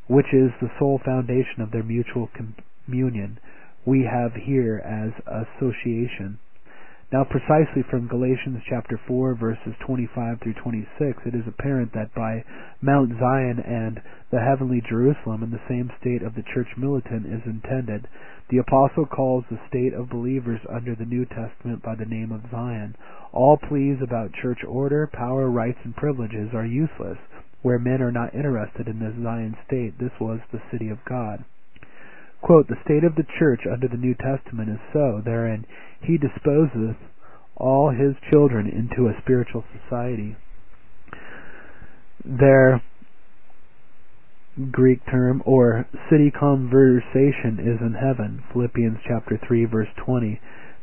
[0.07, 2.29] which is the sole foundation of their mutual
[2.85, 3.39] communion
[3.87, 6.37] we have here as association.
[7.09, 12.43] Now precisely from Galatians chapter 4 verses 25 through 26 it is apparent that by
[12.81, 17.39] Mount Zion and the heavenly Jerusalem in the same state of the church militant is
[17.45, 18.09] intended.
[18.49, 22.51] The apostle calls the state of believers under the New Testament by the name of
[22.51, 22.93] Zion.
[23.31, 27.19] All pleas about church order, power, rights, and privileges are useless
[27.61, 29.97] where men are not interested in this Zion state.
[29.97, 31.45] This was the city of God.
[32.41, 35.65] Quote, the state of the church under the New Testament is so, therein
[36.01, 36.97] he disposeth
[37.55, 40.35] all his children into a spiritual society.
[42.23, 42.81] Their
[44.71, 48.43] Greek term or city conversation is in heaven.
[48.51, 50.39] Philippians chapter 3 verse 20.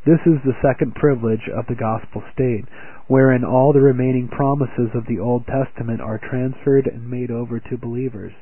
[0.06, 2.66] This is the second privilege of the gospel state,
[3.06, 7.78] wherein all the remaining promises of the Old Testament are transferred and made over to
[7.78, 8.32] believers.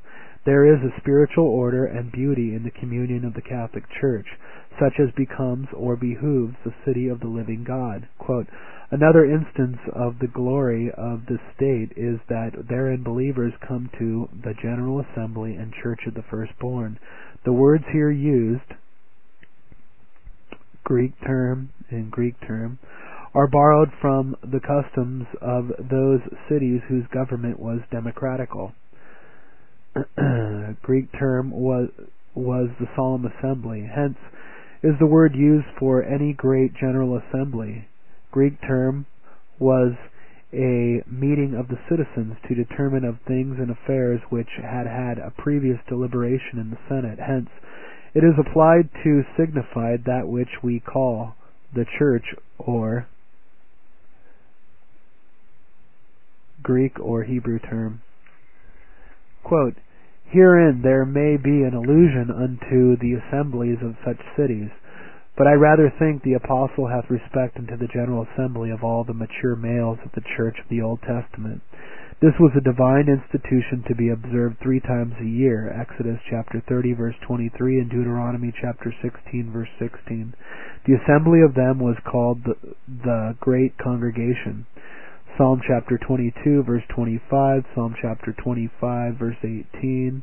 [0.44, 4.26] There is a spiritual order and beauty in the communion of the Catholic Church,
[4.80, 8.08] such as becomes or behooves the city of the living God.
[8.18, 8.48] Quote,
[8.90, 14.54] Another instance of the glory of this state is that therein believers come to the
[14.60, 16.98] general assembly and church of the firstborn.
[17.44, 18.74] The words here used,
[20.84, 22.80] Greek term and Greek term,
[23.32, 28.72] are borrowed from the customs of those cities whose government was democratical.
[30.82, 31.88] Greek term was
[32.34, 33.88] was the solemn assembly.
[33.94, 34.16] Hence
[34.82, 37.88] is the word used for any great general assembly.
[38.30, 39.06] Greek term
[39.58, 39.92] was
[40.52, 45.32] a meeting of the citizens to determine of things and affairs which had had a
[45.36, 47.18] previous deliberation in the Senate.
[47.18, 47.48] Hence,
[48.14, 51.34] it is applied to signify that which we call
[51.74, 52.24] the church
[52.58, 53.06] or
[56.62, 58.02] Greek or Hebrew term.
[59.44, 59.74] Quote,
[60.26, 64.70] Herein there may be an allusion unto the assemblies of such cities,
[65.36, 69.12] but I rather think the apostle hath respect unto the general assembly of all the
[69.12, 71.60] mature males of the church of the Old Testament.
[72.22, 76.94] This was a divine institution to be observed three times a year, Exodus chapter 30
[76.94, 80.32] verse 23 and Deuteronomy chapter 16 verse 16.
[80.86, 82.54] The assembly of them was called the,
[82.86, 84.66] the Great Congregation.
[85.38, 90.22] Psalm chapter 22 verse 25, Psalm chapter 25 verse 18,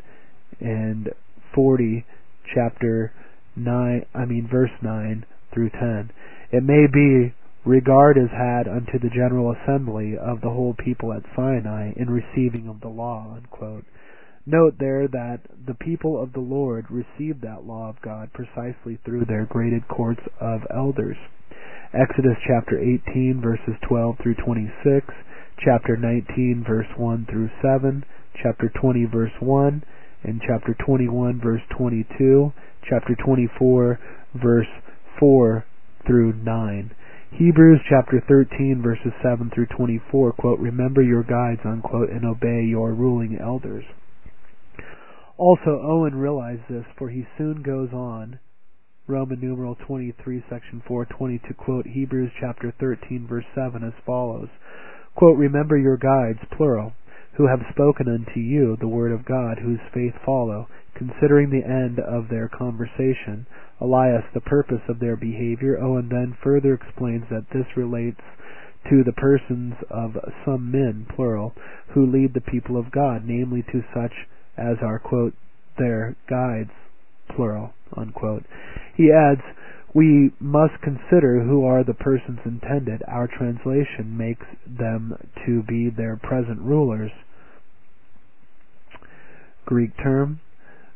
[0.60, 1.10] and
[1.56, 2.06] 40
[2.54, 3.12] chapter
[3.56, 6.12] 9, I mean verse 9 through 10.
[6.52, 7.34] It may be
[7.66, 12.68] regard is had unto the general assembly of the whole people at Sinai in receiving
[12.68, 13.36] of the law.
[13.36, 13.86] Unquote.
[14.46, 19.26] Note there that the people of the Lord received that law of God precisely through
[19.26, 21.18] their graded courts of elders.
[21.92, 25.08] Exodus chapter 18 verses 12 through 26,
[25.58, 28.06] chapter 19 verse 1 through 7,
[28.44, 29.84] chapter 20 verse 1,
[30.22, 32.54] and chapter 21 verse 22,
[32.88, 34.00] chapter 24
[34.36, 34.68] verse
[35.20, 35.66] 4
[36.06, 36.92] through 9.
[37.32, 42.94] Hebrews chapter 13 verses 7 through 24 quote, remember your guides, unquote, and obey your
[42.94, 43.86] ruling elders.
[45.38, 48.38] Also, Owen realized this, for he soon goes on,
[49.10, 54.50] Roman numeral 23, section 420, to quote Hebrews chapter 13, verse 7 as follows,
[55.16, 56.94] quote, Remember your guides, plural,
[57.36, 61.98] who have spoken unto you the word of God, whose faith follow, considering the end
[61.98, 63.48] of their conversation,
[63.82, 65.80] alias the purpose of their behavior.
[65.82, 68.22] Owen then further explains that this relates
[68.92, 71.56] to the persons of some men, plural,
[71.96, 74.14] who lead the people of God, namely to such
[74.56, 75.34] as are, quote,
[75.80, 76.70] their guides,
[77.36, 78.44] plural, unquote.
[78.96, 79.42] He adds,
[79.94, 83.02] we must consider who are the persons intended.
[83.08, 87.12] Our translation makes them to be their present rulers.
[89.66, 90.40] Greek term,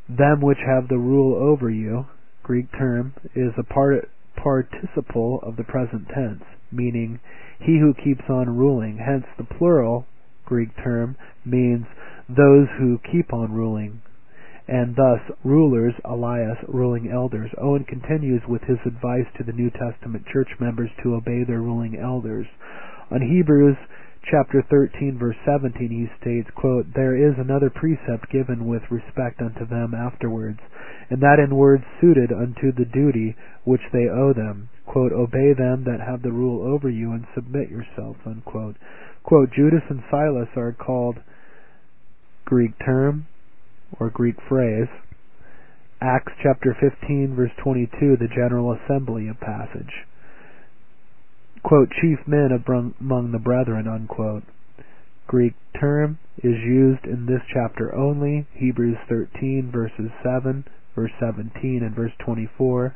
[0.08, 2.06] them which have the rule over you,
[2.44, 7.20] Greek term, is a part, participle of the present tense, meaning
[7.60, 8.98] he who keeps on ruling.
[8.98, 10.06] Hence the plural
[10.46, 11.86] Greek term means
[12.28, 14.02] those who keep on ruling,
[14.68, 17.52] and thus rulers, alias, ruling elders.
[17.62, 22.00] Owen continues with his advice to the New Testament church members to obey their ruling
[22.00, 22.48] elders.
[23.12, 23.76] On Hebrews
[24.32, 29.68] chapter 13 verse 17 he states, quote, There is another precept given with respect unto
[29.68, 30.60] them afterwards,
[31.10, 34.70] and that in words suited unto the duty which they owe them.
[34.86, 38.78] Quote, Obey them that have the rule over you and submit yourselves, unquote.
[39.24, 41.18] Quote, Judas and Silas are called
[42.46, 43.28] Greek term
[44.00, 44.88] or Greek phrase.
[46.02, 50.06] Acts chapter 15 verse 22, the general assembly of passage.
[51.64, 54.44] Quote, chief men among the brethren, unquote.
[55.28, 61.96] Greek term is used in this chapter only, Hebrews 13 verses 7, verse 17 and
[61.96, 62.94] verse 24,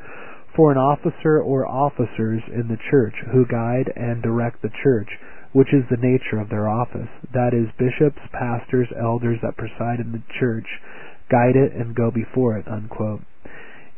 [0.55, 5.07] for an officer or officers in the church who guide and direct the church,
[5.53, 7.09] which is the nature of their office.
[7.33, 10.67] That is, bishops, pastors, elders that preside in the church,
[11.29, 12.67] guide it and go before it.
[12.67, 13.21] Unquote.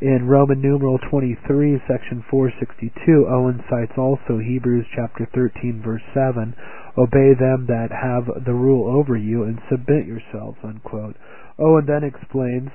[0.02, 6.56] In Roman numeral 23, section 462, Owen cites also Hebrews chapter 13, verse 7,
[6.98, 10.58] Obey them that have the rule over you and submit yourselves.
[10.64, 11.18] Unquote.
[11.60, 12.70] Owen then explains,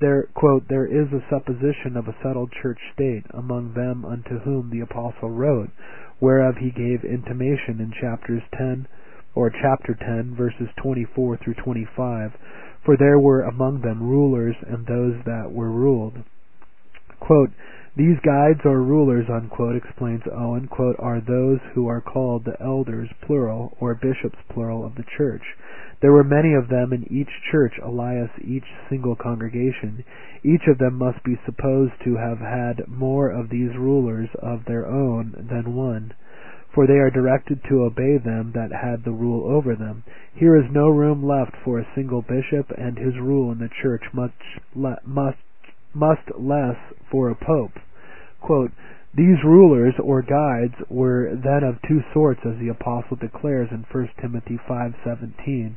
[0.00, 4.70] there, quote, there is a supposition of a settled church state among them unto whom
[4.70, 5.68] the apostle wrote,
[6.20, 8.86] whereof he gave intimation in chapters 10
[9.34, 12.32] or chapter 10 verses 24 through 25
[12.84, 16.24] for there were among them rulers and those that were ruled.
[17.20, 17.50] Quote
[17.96, 23.08] these guides or rulers unquote explains Owen quote are those who are called the elders
[23.26, 25.42] plural or bishops plural of the church
[26.00, 30.04] there were many of them in each church alias each single congregation
[30.42, 34.86] each of them must be supposed to have had more of these rulers of their
[34.86, 36.14] own than one,
[36.74, 40.02] for they are directed to obey them that had the rule over them.
[40.34, 44.04] Here is no room left for a single bishop and his rule in the church,
[44.14, 45.38] much le- must
[45.92, 46.76] must less
[47.10, 47.78] for a pope.
[48.40, 48.70] Quote,
[49.14, 54.08] these rulers or guides were then of two sorts as the apostle declares in 1
[54.20, 55.76] Timothy 5:17.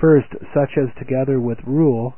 [0.00, 2.16] First, such as together with rule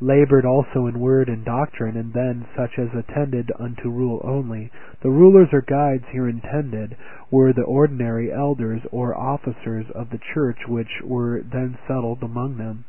[0.00, 4.70] labored also in word and doctrine, and then such as attended unto rule only.
[5.02, 6.96] The rulers or guides here intended
[7.30, 12.84] were the ordinary elders or officers of the church which were then settled among them.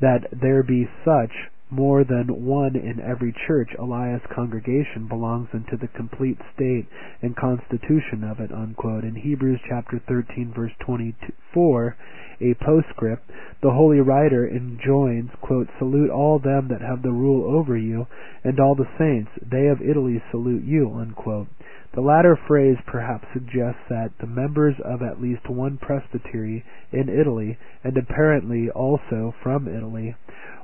[0.00, 1.32] That there be such
[1.72, 6.86] more than one in every church, alias congregation belongs into the complete state
[7.22, 8.52] and constitution of it.
[8.52, 9.04] Unquote.
[9.04, 11.96] In Hebrews chapter 13 verse 24,
[12.42, 13.30] a postscript,
[13.62, 18.06] the holy writer enjoins, quote, Salute all them that have the rule over you,
[18.44, 19.30] and all the saints.
[19.40, 20.92] They of Italy salute you.
[20.92, 21.48] Unquote.
[21.94, 27.58] The latter phrase perhaps suggests that the members of at least one presbytery in Italy,
[27.84, 30.16] and apparently also from Italy,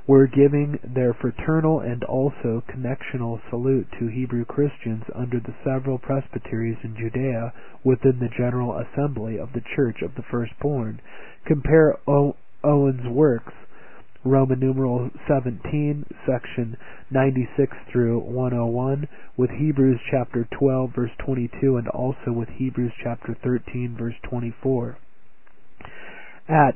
[0.09, 6.79] were giving their fraternal and also connectional salute to Hebrew Christians under the several presbyteries
[6.83, 7.53] in Judea
[7.83, 10.99] within the general assembly of the Church of the Firstborn.
[11.45, 13.53] Compare o- Owen's works,
[14.25, 16.75] Roman numeral 17, section
[17.11, 19.07] 96 through 101,
[19.37, 24.97] with Hebrews chapter 12, verse 22, and also with Hebrews chapter 13, verse 24.
[26.49, 26.73] At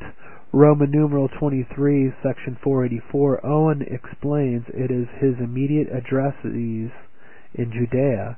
[0.56, 6.92] Roman numeral 23, section 484, Owen explains it is his immediate addressees
[7.56, 8.38] in Judea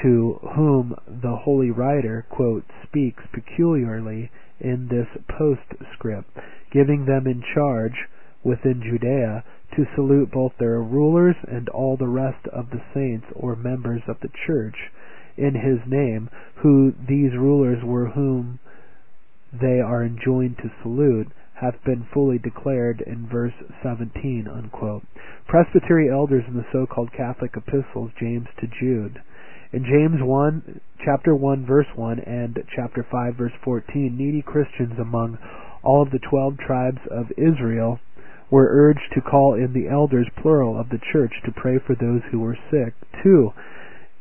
[0.00, 6.38] to whom the holy writer, quote, speaks peculiarly in this postscript,
[6.70, 8.06] giving them in charge
[8.44, 9.42] within Judea
[9.74, 14.20] to salute both their rulers and all the rest of the saints or members of
[14.20, 14.76] the church
[15.36, 16.30] in his name,
[16.62, 18.60] who these rulers were whom
[19.52, 21.26] they are enjoined to salute,
[21.60, 24.46] hath been fully declared in verse 17.
[24.46, 25.02] Unquote.
[25.48, 29.20] Presbytery elders in the so-called Catholic epistles, James to Jude.
[29.72, 35.38] In James 1, chapter 1, verse 1, and chapter 5, verse 14, needy Christians among
[35.82, 38.00] all of the twelve tribes of Israel
[38.50, 42.22] were urged to call in the elders, plural, of the church to pray for those
[42.30, 42.94] who were sick.
[43.22, 43.52] 2.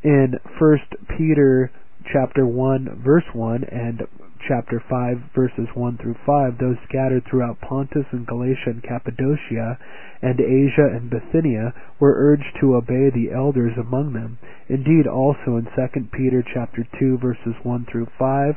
[0.04, 0.80] In 1
[1.18, 1.72] Peter
[2.12, 4.02] chapter 1, verse 1, and
[4.48, 9.78] chapter 5 verses 1 through 5, those scattered throughout Pontus and Galatia and Cappadocia
[10.22, 14.38] and Asia and Bithynia were urged to obey the elders among them.
[14.70, 18.56] Indeed, also in 2 Peter chapter 2 verses 1 through 5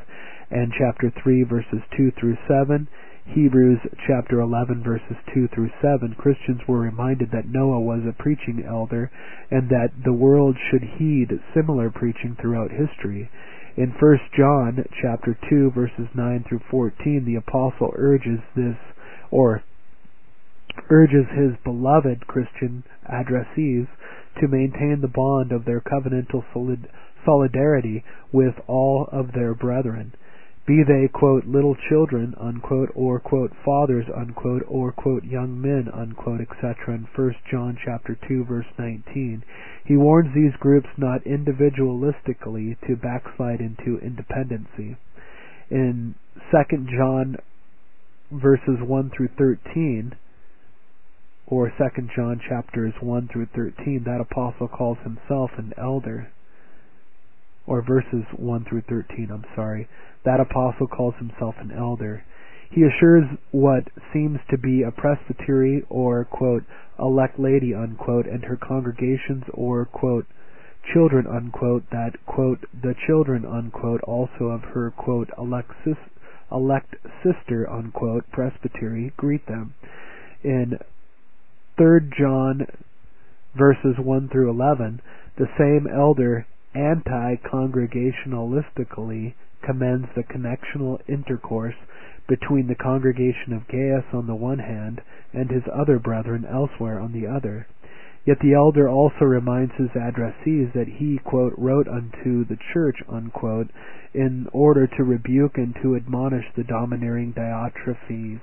[0.50, 2.88] and chapter 3 verses 2 through 7,
[3.28, 8.64] Hebrews chapter 11 verses 2 through 7, Christians were reminded that Noah was a preaching
[8.66, 9.10] elder
[9.50, 13.30] and that the world should heed similar preaching throughout history.
[13.78, 18.74] In 1 John chapter 2 verses 9 through 14, the apostle urges this
[19.30, 19.62] or
[20.90, 23.86] urges his beloved Christian addressees
[24.40, 26.42] to maintain the bond of their covenantal
[27.24, 28.02] solidarity
[28.32, 30.12] with all of their brethren
[30.68, 36.42] be they quote little children unquote or quote fathers unquote or quote young men unquote
[36.42, 39.42] etc in 1 John chapter 2 verse 19
[39.86, 44.98] he warns these groups not individualistically to backslide into independency.
[45.70, 46.14] In
[46.52, 47.36] 2 John
[48.30, 50.14] verses 1 through 13
[51.46, 56.30] or 2 John chapters 1 through 13 that apostle calls himself an elder
[57.68, 59.88] or verses 1 through 13 I'm sorry
[60.24, 62.24] that apostle calls himself an elder.
[62.70, 66.64] He assures what seems to be a presbytery or, quote,
[66.98, 70.26] elect lady, unquote, and her congregations or, quote,
[70.92, 75.70] children, unquote, that, quote, the children, unquote, also of her, quote, elect,
[76.52, 79.74] elect sister, unquote, presbytery, greet them.
[80.42, 80.78] In
[81.78, 82.66] 3 John
[83.56, 85.00] verses 1 through 11,
[85.38, 91.74] the same elder anti-congregationalistically commends the connectional intercourse
[92.28, 95.00] between the congregation of Gaius on the one hand
[95.32, 97.66] and his other brethren elsewhere on the other.
[98.26, 103.70] Yet the elder also reminds his addressees that he, quote, wrote unto the church, unquote,
[104.12, 108.40] in order to rebuke and to admonish the domineering Diotrephes.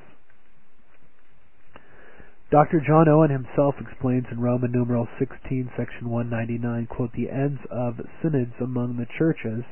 [2.56, 2.80] Dr.
[2.80, 8.54] John Owen himself explains in Roman numeral 16, section 199, quote, the ends of synods
[8.62, 9.66] among the churches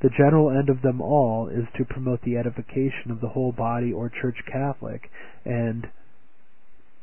[0.00, 3.92] the general end of them all is to promote the edification of the whole body
[3.92, 5.10] or church Catholic,
[5.44, 5.88] and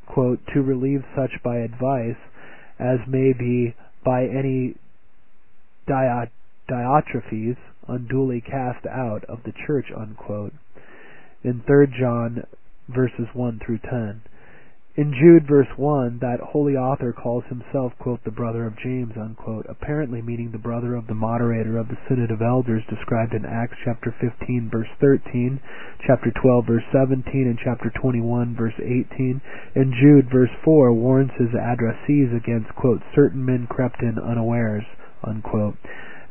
[0.06, 2.16] quote, to relieve such by advice
[2.80, 4.76] as may be by any
[5.90, 10.54] Diotrephes unduly cast out of the church, unquote.
[11.44, 12.44] In 3 John
[12.88, 14.22] verses 1 through 10.
[14.98, 19.66] In Jude verse 1, that holy author calls himself, quote, the brother of James, unquote,
[19.70, 23.78] apparently meaning the brother of the moderator of the Synod of Elders described in Acts
[23.86, 25.62] chapter 15 verse 13,
[26.06, 29.40] chapter 12 verse 17, and chapter 21 verse 18.
[29.76, 34.84] And Jude verse 4 warns his addressees against, quote, certain men crept in unawares,
[35.24, 35.78] unquote.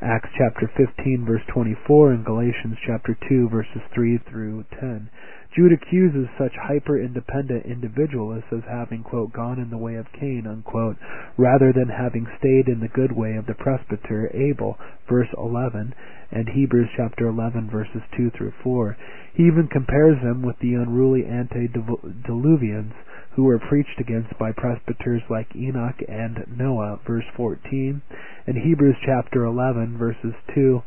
[0.02, 5.08] Acts chapter 15 verse 24 and Galatians chapter 2 verses 3 through 10.
[5.54, 10.96] Jude accuses such hyper-independent individualists as having, quote, gone in the way of Cain, unquote,
[11.36, 14.78] rather than having stayed in the good way of the presbyter Abel,
[15.08, 15.92] verse 11,
[16.30, 18.96] and Hebrews chapter 11, verses 2 through 4.
[19.34, 22.92] He even compares them with the unruly antediluvians
[23.34, 28.02] who were preached against by presbyters like Enoch and Noah, verse 14,
[28.46, 30.82] and Hebrews chapter 11, verses 2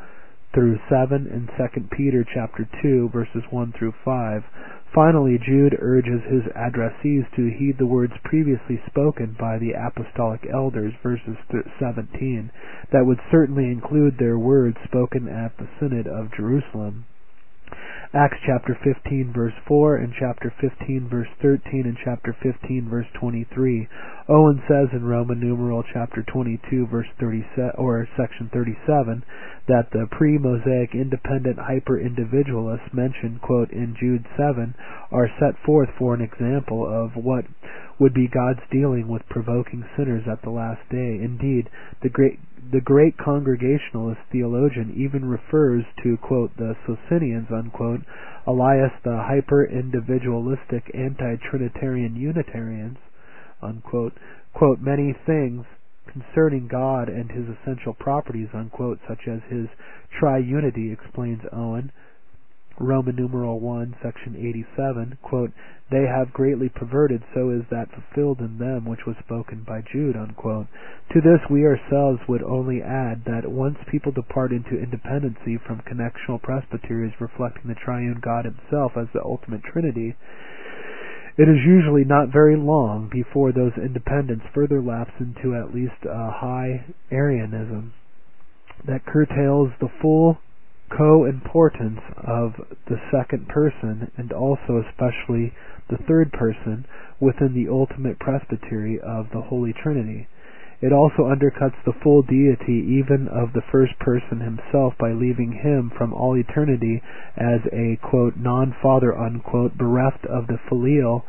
[0.53, 4.43] through 7 and 2 Peter chapter 2 verses 1 through 5
[4.93, 10.93] Finally, Jude urges his addressees to heed the words previously spoken by the apostolic elders,
[11.01, 11.35] verses
[11.79, 12.51] 17,
[12.91, 17.05] that would certainly include their words spoken at the Synod of Jerusalem.
[18.16, 23.88] Acts chapter 15 verse 4 and chapter 15 verse 13 and chapter 15 verse 23.
[24.30, 29.24] Owen says in Roman numeral chapter 22 verse 37 or section 37
[29.68, 34.76] that the pre-Mosaic independent hyper-individualists mentioned quote in Jude 7
[35.09, 37.45] are set forth for an example of what
[37.99, 41.18] would be God's dealing with provoking sinners at the last day.
[41.18, 41.68] Indeed,
[42.03, 42.38] the great
[42.72, 48.01] the great Congregationalist theologian even refers to quote the Socinians unquote,
[48.47, 52.97] alias the hyper-individualistic anti-Trinitarian Unitarians
[53.61, 54.13] unquote,
[54.53, 55.65] quote many things
[56.11, 59.67] concerning God and his essential properties unquote, such as his
[60.21, 61.91] triunity, explains Owen.
[62.80, 65.51] Roman numeral 1, section 87, quote,
[65.91, 70.15] They have greatly perverted, so is that fulfilled in them which was spoken by Jude,
[70.15, 70.67] unquote.
[71.13, 76.41] To this we ourselves would only add that once people depart into independency from connectional
[76.41, 80.15] presbyteries reflecting the triune God himself as the ultimate Trinity,
[81.38, 86.32] it is usually not very long before those independents further lapse into at least a
[86.32, 87.93] high Arianism
[88.86, 90.38] that curtails the full
[90.97, 92.53] co-importance of
[92.87, 95.53] the second person and also especially
[95.89, 96.85] the third person
[97.19, 100.27] within the ultimate presbytery of the Holy Trinity.
[100.81, 105.89] It also undercuts the full deity even of the first person himself by leaving him
[105.97, 107.01] from all eternity
[107.37, 111.23] as a quote non-father unquote bereft of the filial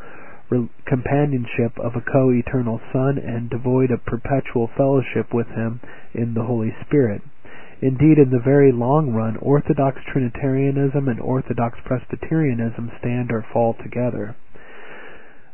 [0.85, 5.79] companionship of a co-eternal son and devoid of perpetual fellowship with him
[6.13, 7.21] in the Holy Spirit.
[7.81, 14.35] Indeed, in the very long run, Orthodox Trinitarianism and Orthodox Presbyterianism stand or fall together.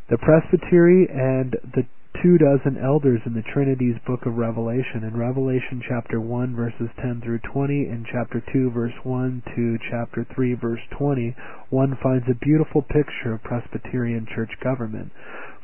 [0.09, 1.85] The Presbytery and the
[2.21, 5.03] two dozen elders in the Trinity's book of Revelation.
[5.03, 10.25] In Revelation chapter 1 verses 10 through 20 and chapter 2 verse 1 to chapter
[10.35, 11.35] 3 verse 20,
[11.69, 15.11] one finds a beautiful picture of Presbyterian church government.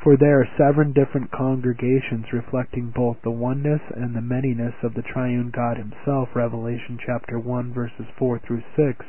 [0.07, 5.01] For there are seven different congregations reflecting both the oneness and the manyness of the
[5.01, 9.05] triune God himself, Revelation chapter 1 verses 4 through 6,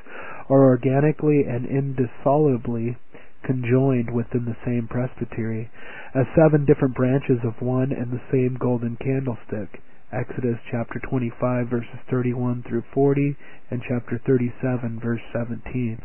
[0.50, 2.96] are organically and indissolubly
[3.44, 5.70] conjoined within the same presbytery,
[6.16, 9.80] as seven different branches of one and the same golden candlestick.
[10.10, 13.36] Exodus chapter 25 verses 31 through 40
[13.70, 16.02] and chapter 37 verse 17.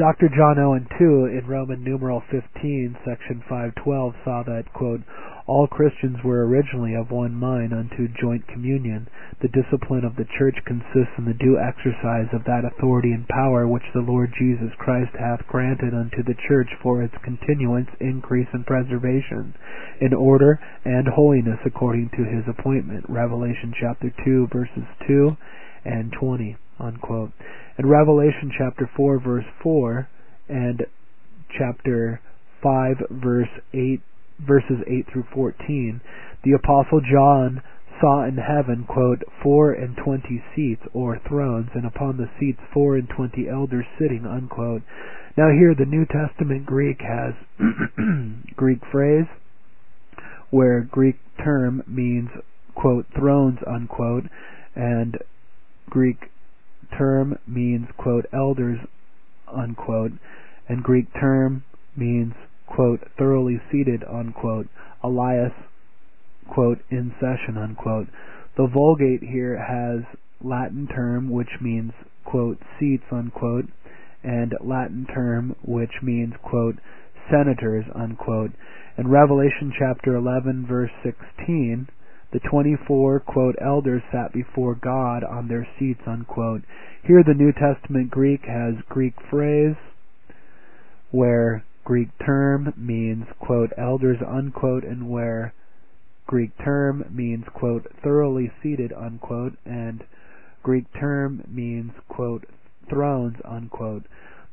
[0.00, 0.30] Dr.
[0.34, 5.02] John Owen, too, in Roman numeral 15, section 512, saw that, quote,
[5.44, 9.08] all Christians were originally of one mind unto joint communion.
[9.42, 13.68] The discipline of the church consists in the due exercise of that authority and power
[13.68, 18.64] which the Lord Jesus Christ hath granted unto the church for its continuance, increase, and
[18.64, 19.52] preservation,
[20.00, 23.04] in order and holiness according to his appointment.
[23.06, 25.36] Revelation chapter 2, verses 2
[25.84, 26.56] and 20.
[26.80, 27.32] Unquote.
[27.80, 30.06] In Revelation chapter 4 verse 4
[30.50, 30.84] and
[31.56, 32.20] chapter
[32.62, 34.02] 5 verse 8
[34.38, 36.02] verses 8 through 14,
[36.44, 37.62] the apostle John
[37.98, 42.96] saw in heaven, quote, four and twenty seats or thrones, and upon the seats four
[42.96, 44.82] and twenty elders sitting, unquote.
[45.38, 47.32] Now here the New Testament Greek has
[48.56, 49.26] Greek phrase
[50.50, 52.28] where Greek term means,
[52.74, 54.24] quote, thrones, unquote,
[54.76, 55.16] and
[55.88, 56.30] Greek
[56.96, 58.78] term means, quote, elders,
[59.46, 60.12] unquote,
[60.68, 61.64] and Greek term
[61.96, 62.34] means,
[62.66, 64.68] quote, thoroughly seated, unquote,
[65.04, 65.52] alias,
[66.48, 68.08] quote, in session, unquote.
[68.56, 70.04] The Vulgate here has
[70.42, 71.92] Latin term which means,
[72.24, 73.66] quote, seats, unquote,
[74.22, 76.76] and Latin term which means, quote,
[77.30, 78.52] senators, unquote.
[78.98, 81.88] In Revelation chapter 11 verse 16,
[82.32, 86.62] the 24, quote, elders sat before God on their seats, unquote.
[87.02, 89.76] Here the New Testament Greek has Greek phrase
[91.10, 95.52] where Greek term means, quote, elders, unquote, and where
[96.26, 100.04] Greek term means, quote, thoroughly seated, unquote, and
[100.62, 102.44] Greek term means, quote,
[102.88, 104.04] thrones, unquote.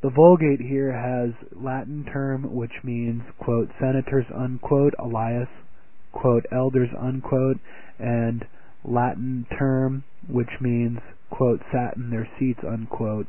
[0.01, 5.49] The Vulgate here has Latin term which means, quote, senators, unquote, alias,
[6.11, 7.57] quote, elders, unquote,
[7.99, 8.45] and
[8.83, 10.99] Latin term, which means,
[11.29, 13.27] quote, sat in their seats, unquote.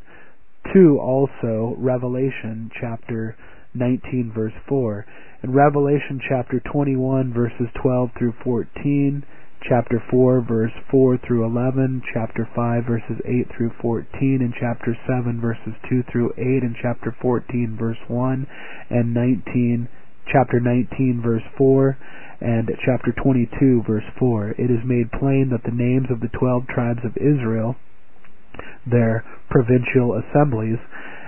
[0.73, 3.37] Two, also, Revelation chapter
[3.75, 5.07] 19 verse 4.
[5.43, 9.25] In Revelation chapter 21 verses 12 through 14,
[9.69, 14.07] chapter 4 verse 4 through 11, chapter 5 verses 8 through 14,
[14.41, 18.47] and chapter 7 verses 2 through 8, and chapter 14 verse 1,
[18.91, 19.89] and 19,
[20.33, 21.97] chapter 19 verse 4,
[22.41, 24.51] and chapter 22 verse 4.
[24.59, 27.77] It is made plain that the names of the twelve tribes of Israel,
[28.87, 30.79] their provincial assemblies,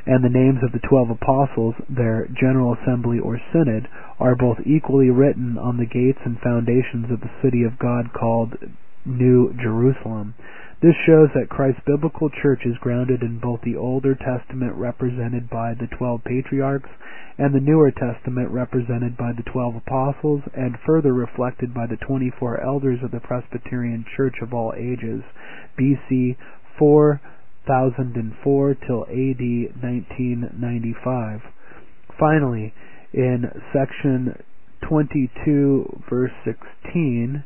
[0.07, 3.89] and the names of the twelve apostles, their general assembly or synod,
[4.19, 8.55] are both equally written on the gates and foundations of the city of God called
[9.05, 10.35] New Jerusalem.
[10.83, 15.75] This shows that Christ's biblical church is grounded in both the Older Testament represented by
[15.75, 16.89] the twelve patriarchs
[17.37, 22.63] and the Newer Testament represented by the twelve apostles and further reflected by the 24
[22.65, 25.23] elders of the Presbyterian Church of all ages,
[25.79, 26.39] BC
[26.79, 29.45] 4004 till AD
[29.85, 31.43] 1995.
[32.19, 32.73] Finally,
[33.13, 34.43] in section
[34.89, 37.45] 22 verse 16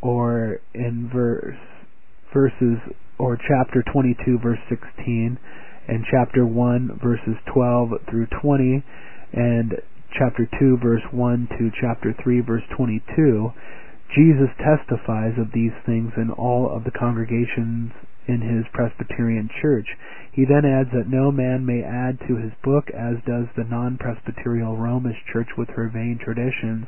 [0.00, 1.56] or in verse
[2.32, 2.78] verses
[3.18, 5.38] or chapter 22 verse 16
[5.88, 8.84] and chapter 1 verses 12 through 20
[9.32, 9.74] and
[10.16, 13.52] chapter 2 verse 1 to chapter 3 verse 22
[14.14, 17.92] Jesus testifies of these things in all of the congregations
[18.28, 19.88] in his Presbyterian church.
[20.30, 24.76] He then adds that no man may add to his book as does the non-Presbyterial
[24.76, 26.86] Romish church with her vain traditions,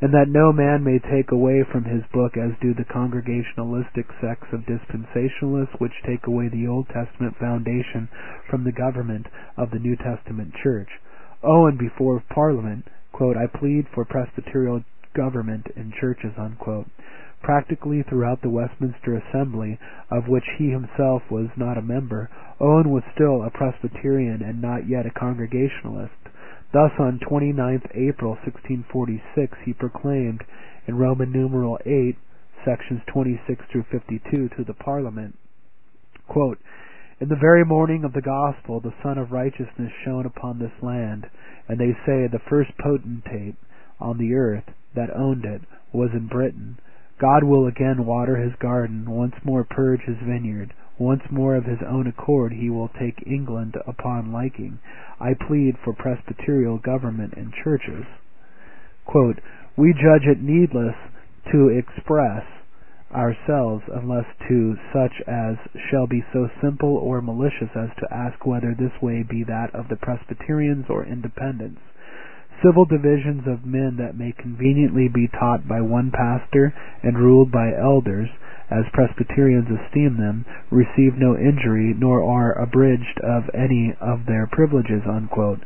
[0.00, 4.46] and that no man may take away from his book as do the congregationalistic sects
[4.52, 8.08] of dispensationalists which take away the Old Testament foundation
[8.48, 9.26] from the government
[9.56, 10.88] of the New Testament church.
[11.42, 14.84] Oh, and before Parliament, quote, I plead for Presbyterial
[15.14, 16.86] government in churches, unquote.
[17.42, 19.78] Practically throughout the Westminster Assembly,
[20.10, 22.28] of which he himself was not a member,
[22.58, 26.12] Owen was still a Presbyterian and not yet a Congregationalist.
[26.72, 30.44] Thus on 29th April 1646 he proclaimed
[30.86, 32.16] in Roman numeral 8,
[32.64, 35.36] sections 26 through 52 to the Parliament,
[37.20, 41.30] In the very morning of the gospel the Sun of Righteousness shone upon this land,
[41.68, 43.54] and they say the first potentate
[44.00, 44.64] on the earth
[44.94, 45.62] that owned it
[45.92, 46.78] was in Britain.
[47.18, 51.78] God will again water his garden, once more purge his vineyard, once more of his
[51.88, 54.78] own accord he will take England upon liking.
[55.18, 58.04] I plead for Presbyterial government in churches.
[59.06, 59.40] Quote,
[59.76, 60.94] we judge it needless
[61.52, 62.44] to express
[63.14, 65.56] ourselves unless to such as
[65.90, 69.88] shall be so simple or malicious as to ask whether this way be that of
[69.88, 71.80] the Presbyterians or Independents.
[72.64, 77.72] Civil divisions of men that may conveniently be taught by one pastor and ruled by
[77.74, 78.30] elders,
[78.70, 85.02] as Presbyterians esteem them, receive no injury nor are abridged of any of their privileges.
[85.06, 85.60] Unquote.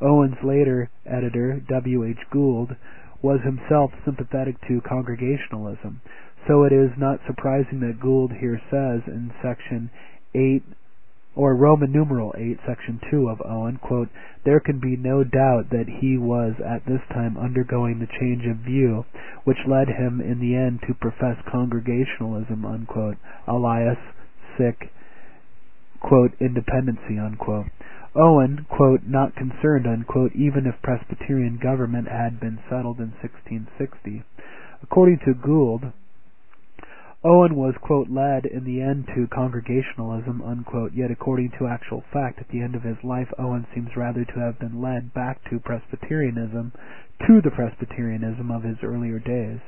[0.00, 2.04] Owen's later editor, W.
[2.04, 2.20] H.
[2.30, 2.76] Goold,
[3.22, 6.00] was himself sympathetic to Congregationalism,
[6.46, 9.90] so it is not surprising that Goold here says in section
[10.34, 10.62] 8
[11.36, 14.08] or Roman numeral 8, section 2 of Owen, quote,
[14.44, 18.64] There can be no doubt that he was at this time undergoing the change of
[18.64, 19.04] view
[19.44, 23.16] which led him in the end to profess Congregationalism, unquote,
[23.46, 23.98] alias,
[24.58, 24.90] sick,
[26.00, 27.66] quote, independency, unquote.
[28.16, 34.24] Owen, quote, not concerned, unquote, even if Presbyterian government had been settled in 1660.
[34.82, 35.92] According to Goold,
[37.26, 42.38] Owen was, quote, led in the end to Congregationalism, unquote, yet according to actual fact,
[42.38, 45.58] at the end of his life, Owen seems rather to have been led back to
[45.58, 46.70] Presbyterianism,
[47.26, 49.58] to the Presbyterianism of his earlier days.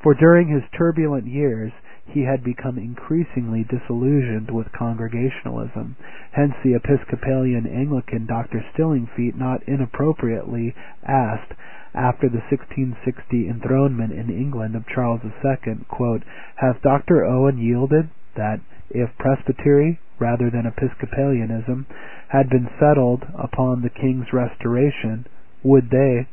[0.00, 1.72] For during his turbulent years,
[2.06, 5.96] he had become increasingly disillusioned with Congregationalism.
[6.30, 8.64] Hence the Episcopalian Anglican Dr.
[8.72, 10.72] Stillingfleet not inappropriately
[11.04, 11.50] asked,
[11.94, 16.22] after the 1660 enthronement in England of Charles II, quote,
[16.56, 17.24] Has Dr.
[17.24, 21.86] Owen yielded that if Presbytery, rather than Episcopalianism,
[22.28, 25.26] had been settled upon the King's restoration,
[25.62, 26.26] would they,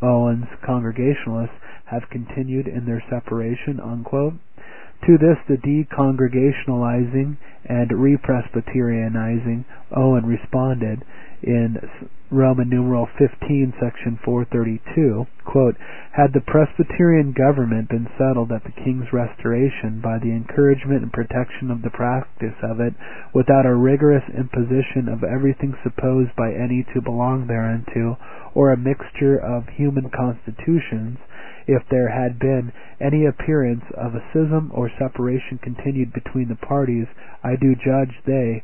[0.00, 3.80] Owen's Congregationalists, have continued in their separation?
[3.80, 4.34] Unquote.
[5.06, 11.02] To this the decongregationalizing and represbyterianizing Owen responded
[11.42, 11.76] in
[12.30, 15.76] Roman numeral 15, section 432, quote,
[16.12, 21.70] Had the Presbyterian government been settled at the king's restoration by the encouragement and protection
[21.70, 22.94] of the practice of it,
[23.34, 28.16] without a rigorous imposition of everything supposed by any to belong thereunto,
[28.54, 31.18] or a mixture of human constitutions,
[31.66, 37.06] if there had been any appearance of a schism or separation continued between the parties,
[37.44, 38.62] I do judge they,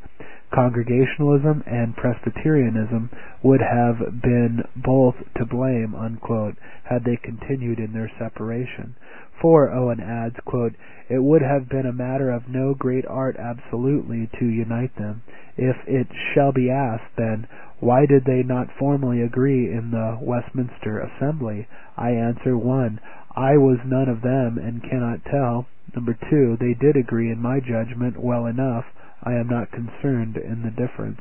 [0.51, 3.09] Congregationalism and Presbyterianism,
[3.43, 8.95] would have been both to blame, unquote, had they continued in their separation.
[9.41, 10.73] For, Owen adds, quote,
[11.07, 15.21] it would have been a matter of no great art absolutely to unite them.
[15.55, 17.47] If it shall be asked, then,
[17.79, 21.67] why did they not formally agree in the Westminster Assembly?
[21.95, 22.99] I answer, 1.
[23.35, 25.67] I was none of them and cannot tell.
[25.95, 26.57] Number 2.
[26.59, 28.85] They did agree in my judgment well enough.
[29.23, 31.19] I am not concerned in the difference.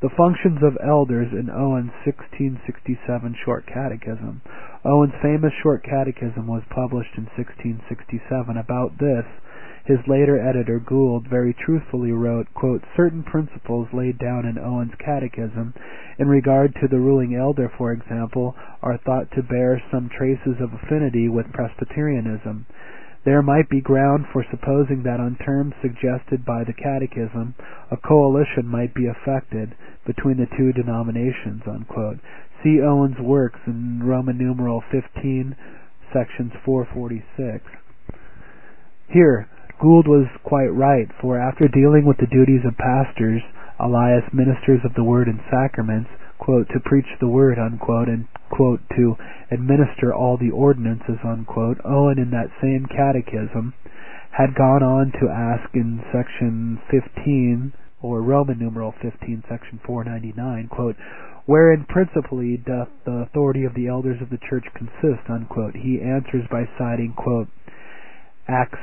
[0.00, 4.42] The functions of elders in Owen's 1667 Short Catechism.
[4.84, 8.56] Owen's famous Short Catechism was published in 1667.
[8.56, 9.24] About this,
[9.86, 12.48] his later editor, Goold, very truthfully wrote,
[12.96, 15.74] Certain principles laid down in Owen's Catechism,
[16.18, 20.72] in regard to the ruling elder, for example, are thought to bear some traces of
[20.74, 22.66] affinity with Presbyterianism.
[23.24, 27.54] There might be ground for supposing that on terms suggested by the Catechism,
[27.90, 29.74] a coalition might be effected
[30.06, 31.62] between the two denominations.
[32.62, 35.56] See Owen's works in Roman numeral 15,
[36.12, 37.64] sections 446.
[39.08, 39.48] Here,
[39.80, 43.42] Goold was quite right, for after dealing with the duties of pastors,
[43.80, 48.80] alias ministers of the word and sacraments, quote, to preach the word, unquote, and quote,
[48.96, 49.16] to
[49.50, 53.74] administer all the ordinances, unquote, oh, Owen in that same catechism
[54.30, 57.72] had gone on to ask in section 15,
[58.02, 60.96] or Roman numeral 15, section 499, quote,
[61.46, 65.74] wherein principally doth the authority of the elders of the church consist, unquote.
[65.74, 67.48] He answers by citing, quote,
[68.48, 68.78] Acts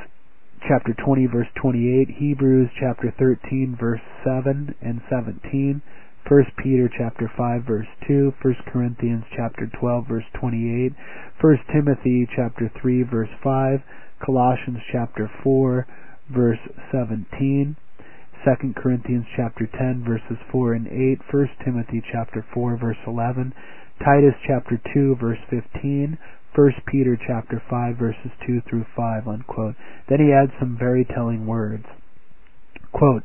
[0.66, 5.82] chapter 20 verse 28, Hebrews chapter 13 verse 7 and 17,
[6.28, 10.92] 1 Peter chapter 5 verse 2, 1 Corinthians chapter 12 verse 28,
[11.40, 13.80] 1 Timothy chapter 3 verse 5,
[14.24, 15.86] Colossians chapter 4
[16.32, 16.58] verse
[16.92, 17.76] 17,
[18.44, 23.52] 2 Corinthians chapter 10 verses 4 and 8, 1 Timothy chapter 4 verse 11,
[23.98, 26.18] Titus chapter 2 verse 15,
[26.54, 29.74] 1 Peter chapter 5 verses 2 through 5, unquote.
[30.08, 31.86] Then he adds some very telling words.
[32.92, 33.24] Quote,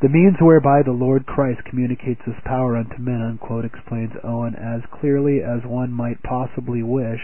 [0.00, 4.80] the means whereby the Lord Christ communicates this power unto men, unquote, explains Owen as
[5.00, 7.20] clearly as one might possibly wish,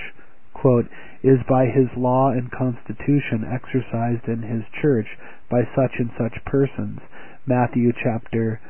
[0.52, 0.86] quote,
[1.22, 5.06] is by his law and constitution exercised in his church
[5.50, 7.00] by such and such persons.
[7.46, 8.60] Matthew chapter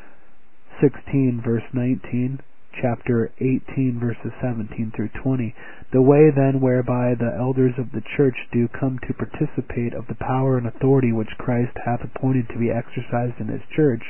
[0.80, 2.40] 16 verse 19,
[2.80, 5.54] chapter 18 verses 17 through 20.
[5.92, 10.18] The way then whereby the elders of the church do come to participate of the
[10.18, 14.02] power and authority which Christ hath appointed to be exercised in his church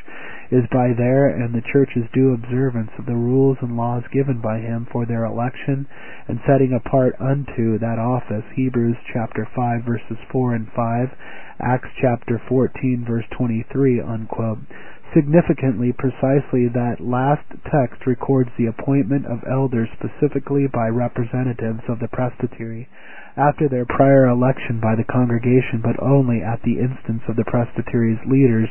[0.50, 4.58] is by their and the church's due observance of the rules and laws given by
[4.58, 5.86] him for their election
[6.28, 8.44] and setting apart unto that office.
[8.54, 11.08] Hebrews chapter 5 verses 4 and 5,
[11.60, 14.58] Acts chapter 14 verse 23, unquote.
[15.16, 22.08] Significantly, precisely that last text records the appointment of elders specifically by representatives of the
[22.12, 22.86] presbytery
[23.34, 28.20] after their prior election by the congregation, but only at the instance of the presbytery's
[28.28, 28.68] leaders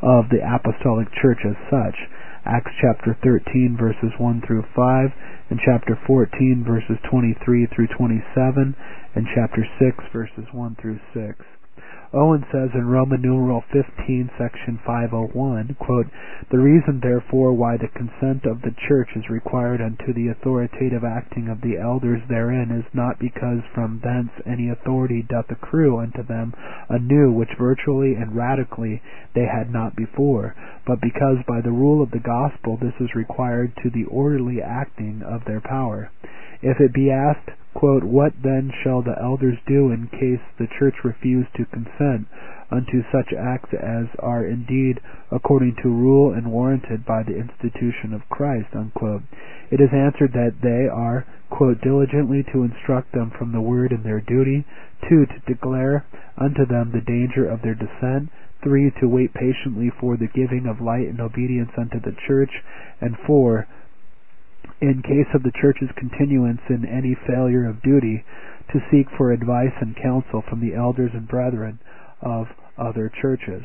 [0.00, 2.08] of the apostolic church as such.
[2.46, 5.12] Acts chapter 13 verses 1 through 5,
[5.50, 8.74] and chapter 14 verses 23 through 27,
[9.14, 11.36] and chapter 6 verses 1 through 6.
[12.14, 16.08] Owen says in Roman numeral 15, section 501, quote,
[16.50, 21.48] The reason therefore why the consent of the church is required unto the authoritative acting
[21.48, 26.52] of the elders therein is not because from thence any authority doth accrue unto them
[26.90, 29.00] anew which virtually and radically
[29.34, 30.54] they had not before,
[30.86, 35.22] but because by the rule of the gospel this is required to the orderly acting
[35.22, 36.10] of their power.
[36.60, 40.94] If it be asked, quote, What then shall the elders do in case the church
[41.04, 42.26] refuse to consent
[42.70, 45.00] unto such acts as are indeed
[45.30, 48.68] according to rule and warranted by the institution of Christ?
[48.74, 49.22] Unquote.
[49.70, 54.02] It is answered that they are, quote, diligently to instruct them from the word in
[54.02, 54.64] their duty,
[55.08, 56.04] two, to declare
[56.36, 58.28] unto them the danger of their dissent,
[58.62, 62.50] three, to wait patiently for the giving of light and obedience unto the church,
[63.00, 63.66] and four,
[64.82, 68.24] in case of the church's continuance in any failure of duty,
[68.72, 71.78] to seek for advice and counsel from the elders and brethren
[72.20, 73.62] of other churches.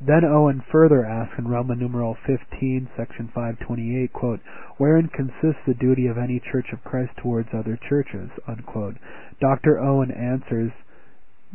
[0.00, 4.40] Then Owen further asks in Roman numeral 15, section 528, quote,
[4.76, 8.96] wherein consists the duty of any church of Christ towards other churches, unquote.
[9.40, 9.80] Dr.
[9.80, 10.70] Owen answers,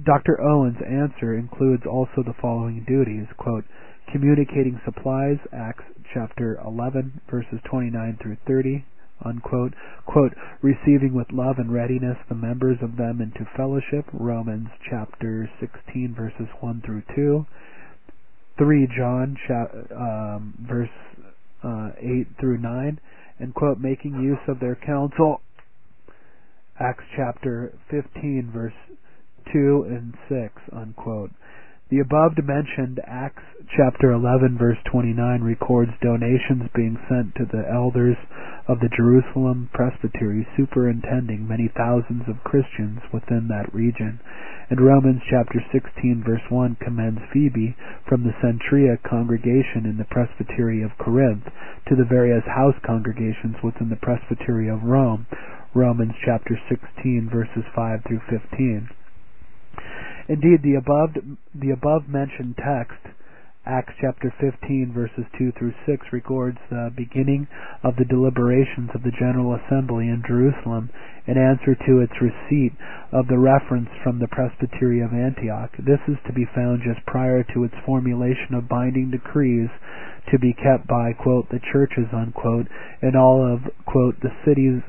[0.04, 0.42] Dr.
[0.42, 3.64] Owen's answer includes also the following duties, quote,
[4.12, 8.86] communicating supplies, Acts chapter 11, verses 29 through 30,
[9.26, 9.74] unquote,
[10.06, 16.16] quote, receiving with love and readiness the members of them into fellowship, Romans chapter 16
[16.18, 17.46] verses 1 through 2,
[18.58, 19.38] 3 John
[19.96, 20.90] um, verse
[21.64, 23.00] uh, 8 through 9,
[23.40, 25.42] and quote, making use of their counsel,
[26.80, 28.74] Acts chapter 15 verse
[29.54, 31.32] 2 and 6, unquote.
[31.92, 33.44] The above mentioned Acts
[33.76, 38.16] chapter 11 verse 29 records donations being sent to the elders
[38.66, 44.22] of the Jerusalem Presbytery superintending many thousands of Christians within that region.
[44.70, 47.76] And Romans chapter 16 verse 1 commends Phoebe
[48.08, 51.44] from the Cenchrea congregation in the Presbytery of Corinth
[51.90, 55.28] to the various house congregations within the Presbytery of Rome.
[55.76, 58.88] Romans chapter 16 verses 5 through 15.
[60.32, 61.12] Indeed, the above
[61.54, 63.04] the above mentioned text,
[63.66, 67.50] Acts chapter 15 verses 2 through 6 records the beginning
[67.84, 70.90] of the deliberations of the General Assembly in Jerusalem
[71.28, 72.72] in answer to its receipt
[73.12, 75.76] of the reference from the Presbytery of Antioch.
[75.78, 79.68] This is to be found just prior to its formulation of binding decrees
[80.32, 82.68] to be kept by, quote, the churches, unquote,
[83.02, 84.80] in all of, quote, the cities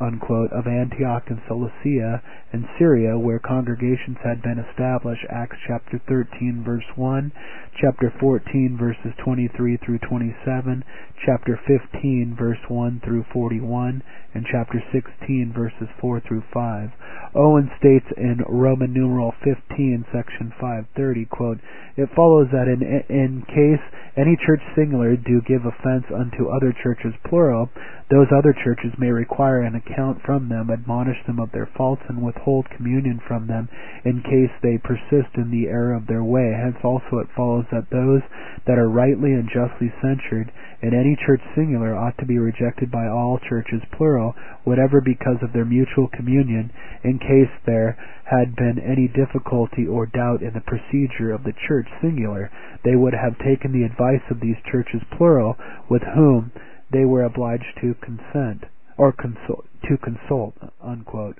[0.00, 2.22] unquote, of Antioch and Cilicia
[2.52, 7.32] and Syria, where congregations had been established, Acts chapter 13 verse 1,
[7.80, 10.84] chapter 14 verses 23 through 27,
[11.24, 14.02] chapter 15 verse 1 through 41,
[14.34, 16.90] and chapter 16 verses 4 through 5.
[17.34, 21.58] Owen states in Roman numeral 15 section 530, quote,
[21.96, 22.80] it follows that in,
[23.10, 23.82] in case
[24.16, 27.70] any church singular do give offense unto other churches plural,
[28.10, 32.22] those other churches may require an account from them, admonish them of their faults, and
[32.38, 33.68] withhold communion from them
[34.04, 36.54] in case they persist in the error of their way.
[36.54, 38.22] Hence also it follows that those
[38.66, 43.08] that are rightly and justly censured in any church singular ought to be rejected by
[43.08, 46.70] all churches plural, whatever because of their mutual communion,
[47.02, 51.88] in case there had been any difficulty or doubt in the procedure of the church
[52.00, 52.50] singular,
[52.84, 55.56] they would have taken the advice of these churches plural,
[55.90, 56.52] with whom
[56.92, 58.62] they were obliged to consent
[58.96, 60.54] or consult, to consult.
[60.80, 61.38] Unquote.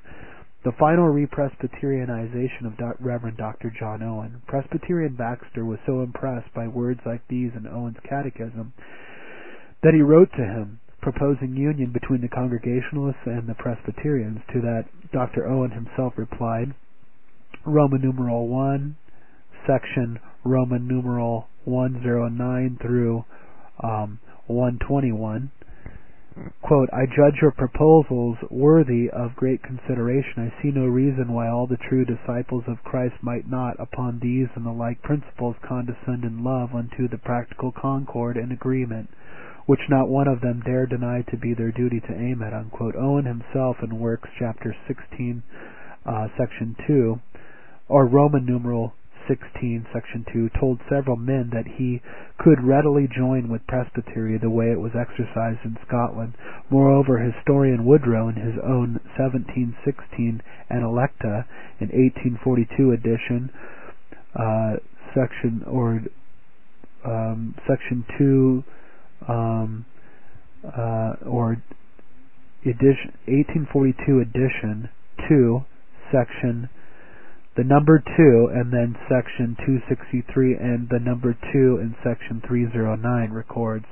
[0.69, 3.71] The final re-Presbyterianization of Do- Reverend Dr.
[3.81, 4.43] John Owen.
[4.47, 8.75] Presbyterian Baxter was so impressed by words like these in Owen's catechism
[9.83, 14.41] that he wrote to him proposing union between the Congregationalists and the Presbyterians.
[14.53, 15.49] To that, Dr.
[15.49, 16.75] Owen himself replied,
[17.65, 18.95] Roman numeral 1,
[19.67, 23.25] section Roman numeral 109 through
[23.83, 25.51] um, 121.
[26.63, 30.51] Quote, I judge your proposals worthy of great consideration.
[30.53, 34.49] I see no reason why all the true disciples of Christ might not, upon these
[34.55, 39.09] and the like principles, condescend in love unto the practical concord and agreement,
[39.67, 42.53] which not one of them dare deny to be their duty to aim at.
[42.53, 42.95] Unquote.
[42.97, 45.43] Owen himself in Works chapter 16,
[46.07, 47.21] uh, section 2,
[47.89, 48.95] or Roman numeral
[49.29, 52.01] 16, section 2, told several men that he
[52.39, 56.35] could readily join with Presbytery the way it was exercised in Scotland.
[56.71, 61.45] Moreover, historian Wodrow, in his own 1716 Analecta,
[61.79, 63.51] in 1842 edition,
[64.35, 64.77] uh,
[65.15, 66.03] section or
[67.05, 68.65] um, section 2,
[69.29, 69.85] um,
[70.65, 71.63] uh, or
[72.63, 74.89] edition 1842 edition
[75.29, 75.65] 2,
[76.13, 76.69] section
[77.59, 83.03] the number 2 and then section 263 and the number 2 in section 309
[83.33, 83.85] records,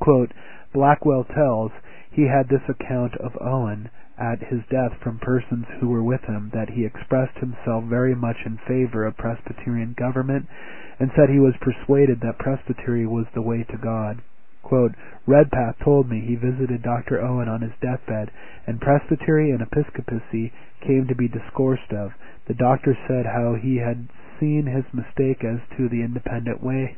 [0.00, 0.32] quote,
[0.74, 1.70] Blackwell tells
[2.10, 6.50] he had this account of Owen at his death from persons who were with him
[6.52, 10.46] that he expressed himself very much in favor of Presbyterian government
[10.98, 14.18] and said he was persuaded that Presbytery was the way to God.
[14.72, 14.94] Quote,
[15.26, 17.20] Redpath told me he visited Dr.
[17.20, 18.30] Owen on his deathbed,
[18.66, 20.50] and Presbytery and Episcopacy
[20.80, 22.12] came to be discoursed of.
[22.48, 24.08] The doctor said how he had
[24.40, 26.96] seen his mistake as to the independent way,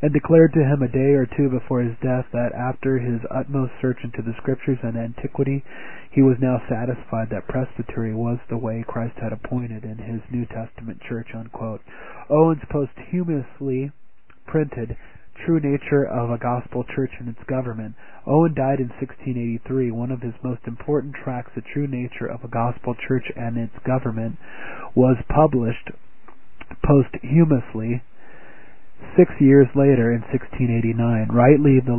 [0.00, 3.72] and declared to him a day or two before his death that after his utmost
[3.82, 5.64] search into the Scriptures and antiquity,
[6.12, 10.46] he was now satisfied that Presbytery was the way Christ had appointed in his New
[10.46, 11.34] Testament church.
[11.34, 11.80] Unquote.
[12.30, 13.90] Owens posthumously
[14.46, 14.96] printed
[15.44, 17.94] True Nature of a Gospel Church and Its Government.
[18.26, 19.90] Owen died in 1683.
[19.90, 23.74] One of his most important tracts, The True Nature of a Gospel Church and Its
[23.86, 24.36] Government,
[24.94, 25.90] was published
[26.84, 28.02] posthumously
[29.16, 31.28] six years later in 1689.
[31.30, 31.96] Rightly, the,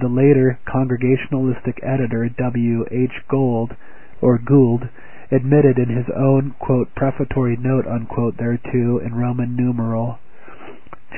[0.00, 2.84] the later Congregationalistic editor W.
[2.90, 3.22] H.
[3.28, 3.76] Goold,
[4.20, 4.88] or Goold,
[5.30, 10.18] admitted in his own quote prefatory note unquote thereto in Roman numeral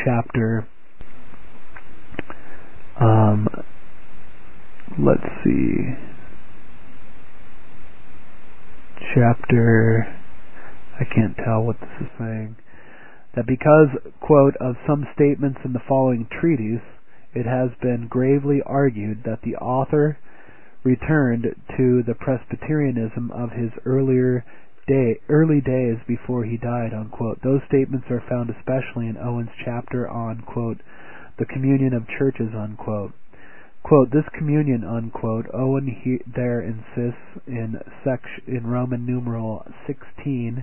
[0.05, 0.67] chapter
[3.01, 3.49] um,
[4.99, 5.95] let's see,
[9.15, 10.07] chapter,
[11.01, 12.57] I can't tell what this is saying,
[13.35, 13.89] that because,
[14.21, 16.85] quote, of some statements in the following treatise,
[17.33, 20.19] it has been gravely argued that the author
[20.83, 21.45] returned
[21.77, 24.45] to the Presbyterianism of his earlier
[24.87, 27.39] day, early days before he died, unquote.
[27.43, 30.79] Those statements are found especially in Owen's chapter on, quote,
[31.41, 33.13] the communion of churches, unquote.
[33.83, 40.63] Quote, this communion, unquote, Owen he, there insists in, section, in Roman numeral 16,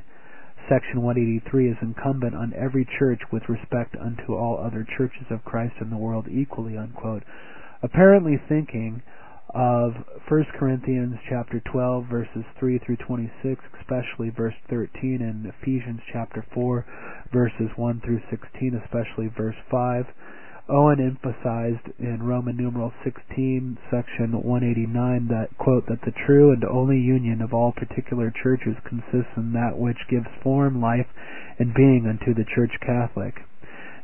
[0.69, 5.73] section 183 is incumbent on every church with respect unto all other churches of Christ
[5.81, 7.23] in the world equally, unquote.
[7.81, 9.01] Apparently thinking
[9.55, 9.93] of
[10.29, 16.85] 1 Corinthians chapter 12 verses 3 through 26, especially verse 13, and Ephesians chapter 4
[17.33, 20.05] verses 1 through 16, especially verse 5.
[20.69, 26.97] Owen emphasized in Roman numeral 16, section 189, that, quote, that the true and only
[26.97, 31.07] union of all particular churches consists in that which gives form, life,
[31.57, 33.35] and being unto the Church Catholic.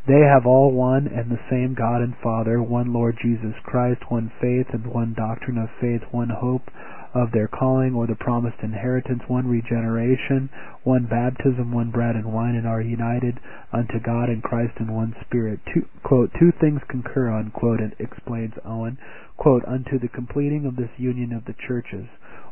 [0.08, 4.32] They have all one and the same God and Father, one Lord Jesus Christ, one
[4.40, 6.70] faith and one doctrine of faith, one hope
[7.14, 10.50] of their calling or the promised inheritance, one regeneration,
[10.84, 13.40] one baptism, one bread and wine, and are united
[13.72, 15.60] unto God and Christ in one spirit.
[15.74, 18.98] Two, quote, two things concur, unquote, explains Owen,
[19.38, 22.08] quote, unto the completing of this union of the churches.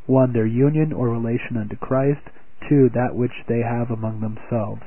[0.06, 2.22] One, their union or relation unto Christ.
[2.70, 4.84] Two, that which they have among themselves.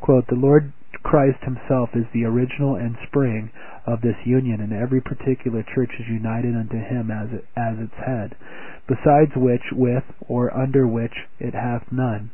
[0.00, 3.50] Quote, the Lord Christ himself is the original and spring
[3.86, 7.94] of this union, and every particular church is united unto him as, it, as its
[7.94, 8.34] head,
[8.86, 12.30] besides which, with, or under which, it hath none.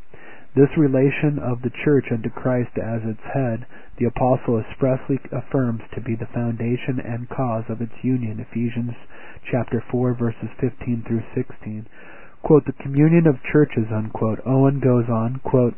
[0.55, 3.67] This relation of the church unto Christ as its head,
[3.99, 8.95] the apostle expressly affirms to be the foundation and cause of its union, Ephesians
[9.51, 11.87] chapter 4 verses 15 through 16.
[12.43, 14.41] Quote, the communion of churches, unquote.
[14.47, 15.75] Owen goes on, quote,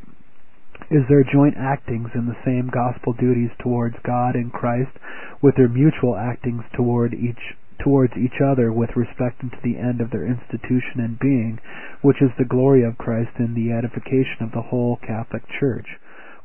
[0.91, 4.97] is their joint actings in the same gospel duties towards God and Christ,
[5.43, 10.11] with their mutual actings toward each towards each other with respect unto the end of
[10.11, 11.61] their institution and being,
[12.03, 15.87] which is the glory of Christ and the edification of the whole Catholic Church.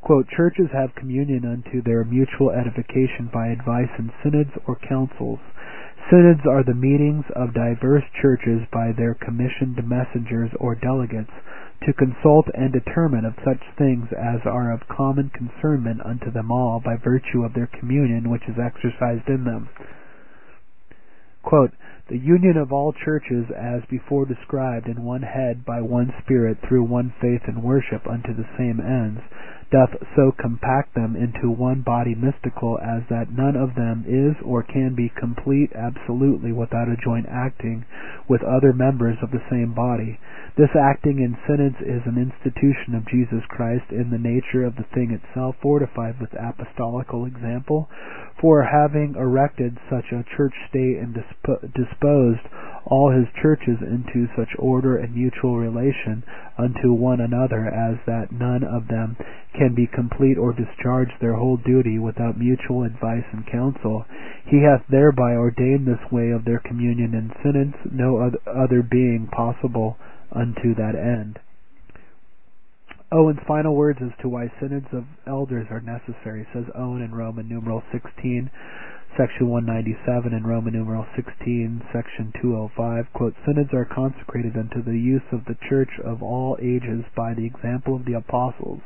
[0.02, 5.40] Quote, Churches have communion unto their mutual edification by advice in synods or councils.
[6.12, 11.32] Synods are the meetings of diverse churches by their commissioned messengers or delegates
[11.86, 16.82] to consult and determine of such things as are of common concernment unto them all
[16.84, 19.70] by virtue of their communion which is exercised in them.
[21.44, 21.72] Quote,
[22.10, 26.84] the union of all churches as before described in one head by one Spirit through
[26.84, 29.22] one faith and worship unto the same ends,
[29.72, 34.64] doth so compact them into one body mystical as that none of them is or
[34.64, 37.86] can be complete absolutely without a joint acting
[38.28, 40.20] with other members of the same body.
[40.56, 44.86] This acting in synods is an institution of Jesus Christ in the nature of the
[44.94, 47.90] thing itself, fortified with apostolical example,
[48.40, 51.14] for having erected such a church state and
[51.74, 52.46] disposed
[52.86, 56.24] all his churches into such order and mutual relation
[56.58, 59.16] unto one another as that none of them
[59.54, 64.06] can be complete or discharge their whole duty without mutual advice and counsel.
[64.46, 69.98] He hath thereby ordained this way of their communion and synods, no other being possible
[70.32, 71.40] unto that end.
[73.14, 77.48] Owen's final words as to why synods of elders are necessary, says Owen in Roman
[77.48, 78.50] numeral 16,
[79.16, 85.22] section 197, and Roman numeral 16, section 205, quote, Synods are consecrated unto the use
[85.32, 88.82] of the church of all ages by the example of the apostles,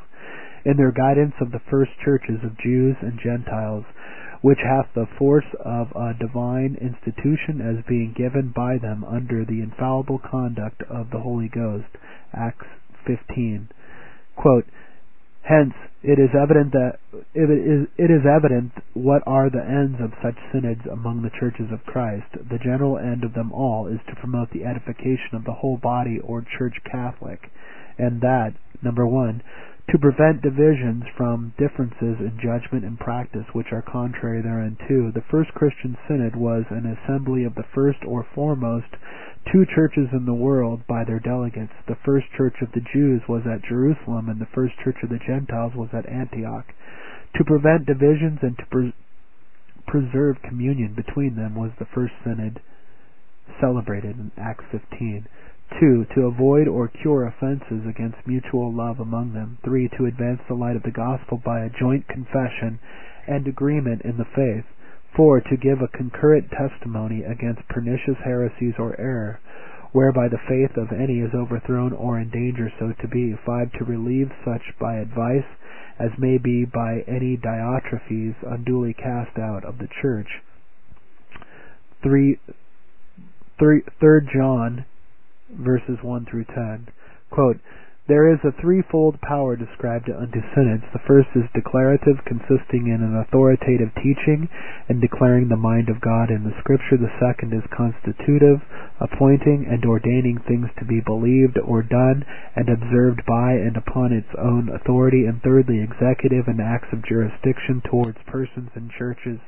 [0.66, 3.86] in their guidance of the first churches of Jews and Gentiles,
[4.42, 9.62] which hath the force of a divine institution as being given by them under the
[9.62, 11.96] infallible conduct of the Holy Ghost.
[12.34, 12.68] Acts
[13.06, 13.70] 15.
[14.38, 14.66] Quote,
[15.42, 15.74] Hence,
[16.04, 17.00] it is evident that
[17.34, 21.72] it is, it is evident what are the ends of such synods among the churches
[21.72, 22.28] of Christ.
[22.50, 26.20] The general end of them all is to promote the edification of the whole body
[26.20, 27.50] or church Catholic,
[27.98, 29.42] and that, number one,
[29.90, 35.12] to prevent divisions from differences in judgment and practice which are contrary thereunto.
[35.16, 38.92] The first Christian synod was an assembly of the first or foremost
[39.52, 41.72] two churches in the world by their delegates.
[41.88, 45.24] The first church of the Jews was at Jerusalem, and the first church of the
[45.26, 46.68] Gentiles was at Antioch.
[47.36, 48.96] To prevent divisions and to pre-
[49.88, 52.60] preserve communion between them was the first synod
[53.62, 55.28] celebrated in Acts 15.
[55.80, 56.06] 2.
[56.16, 59.58] To avoid or cure offenses against mutual love among them.
[59.64, 59.90] 3.
[59.98, 62.80] To advance the light of the gospel by a joint confession
[63.28, 64.66] and agreement in the faith.
[65.16, 65.42] 4.
[65.42, 69.40] To give a concurrent testimony against pernicious heresies or error.
[69.94, 73.34] whereby the faith of any is overthrown or in danger so to be.
[73.46, 73.72] 5.
[73.80, 75.48] To relieve such by advice
[76.00, 80.28] as may be by any Diotrephes unduly cast out of the church.
[82.04, 82.38] 3,
[83.60, 84.86] 3, 3 John
[85.50, 86.88] verses 1 through 10.
[87.30, 87.60] Quote,
[88.08, 90.86] there is a threefold power described unto synods.
[90.94, 94.48] The first is declarative, consisting in an authoritative teaching
[94.88, 96.96] and declaring the mind of God in the Scripture.
[96.96, 98.64] The second is constitutive,
[99.02, 102.24] appointing and ordaining things to be believed or done
[102.56, 105.26] and observed by and upon its own authority.
[105.26, 109.42] And thirdly, executive and acts of jurisdiction towards persons and churches.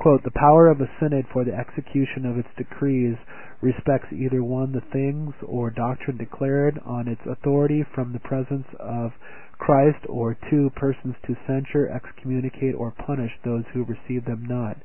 [0.00, 3.16] Quote, the power of a synod for the execution of its decrees
[3.60, 9.12] respects either one the things or doctrine declared on its authority from the presence of
[9.58, 14.78] Christ, or two persons to censure, excommunicate, or punish those who receive them not.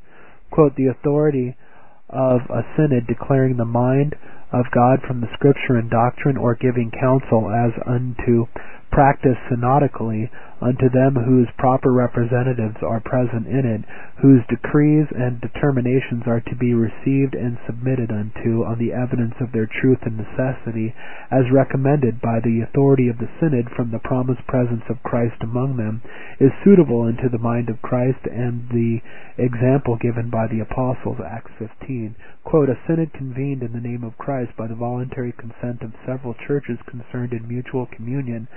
[0.52, 1.56] Quote, the authority
[2.10, 4.16] of a synod declaring the mind
[4.56, 8.48] of God from the scripture and doctrine, or giving counsel as unto
[8.96, 10.32] practice synodically
[10.62, 13.84] unto them whose proper representatives are present in it,
[14.22, 19.52] whose decrees and determinations are to be received and submitted unto on the evidence of
[19.52, 20.96] their truth and necessity,
[21.30, 25.76] as recommended by the authority of the synod from the promised presence of Christ among
[25.76, 26.02] them,
[26.40, 29.04] is suitable unto the mind of Christ and the
[29.38, 32.16] example given by the apostles, Acts 15.
[32.46, 36.36] Quote, a synod convened in the name of Christ by the voluntary consent of several
[36.48, 38.48] churches concerned in mutual communion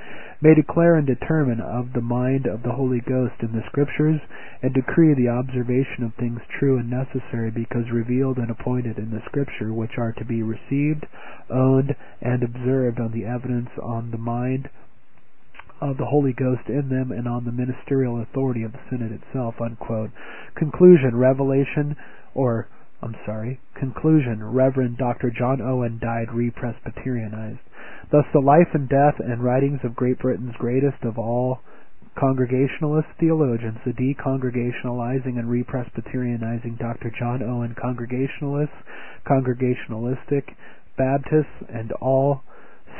[0.42, 4.20] may declare and determine of the mind of the Holy Ghost in the Scriptures,
[4.60, 9.22] and decree the observation of things true and necessary because revealed and appointed in the
[9.24, 11.06] Scripture, which are to be received,
[11.48, 14.68] owned, and observed on the evidence on the mind
[15.80, 19.54] of the Holy Ghost in them and on the ministerial authority of the Synod itself.
[19.62, 20.10] Unquote.
[20.54, 21.96] Conclusion, Revelation,
[22.34, 22.68] or
[23.00, 23.60] I'm sorry.
[23.78, 25.30] Conclusion: Reverend Dr.
[25.30, 27.60] John Owen died re-Presbyterianized.
[28.10, 31.60] Thus the life and death and writings of Great Britain's greatest of all
[32.18, 37.12] Congregationalist theologians, the decongregationalizing and re-Presbyterianizing Dr.
[37.16, 38.74] John Owen Congregationalists,
[39.24, 40.56] Congregationalistic,
[40.96, 42.42] Baptists, and all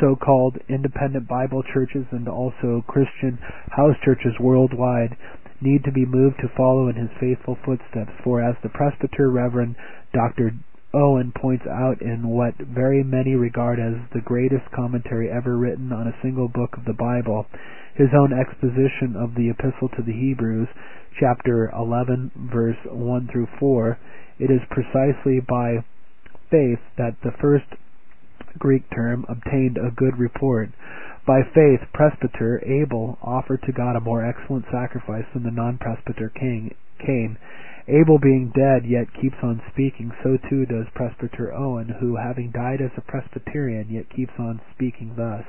[0.00, 3.38] so-called independent Bible churches and also Christian
[3.70, 5.16] house churches worldwide
[5.60, 8.12] need to be moved to follow in his faithful footsteps.
[8.22, 9.76] For as the presbyter Reverend
[10.12, 10.52] Dr.
[10.94, 16.06] Owen points out in what very many regard as the greatest commentary ever written on
[16.06, 17.46] a single book of the Bible,
[17.94, 20.68] his own exposition of the Epistle to the Hebrews,
[21.18, 23.98] chapter 11, verse 1 through 4,
[24.38, 25.84] it is precisely by
[26.50, 27.66] faith that the first
[28.58, 30.70] Greek term obtained a good report.
[31.26, 36.74] By faith, presbyter Abel offered to God a more excellent sacrifice than the non-presbyter king,
[36.98, 37.36] Cain.
[37.86, 42.80] Abel being dead yet keeps on speaking, so too does presbyter Owen, who, having died
[42.80, 45.44] as a Presbyterian, yet keeps on speaking thus.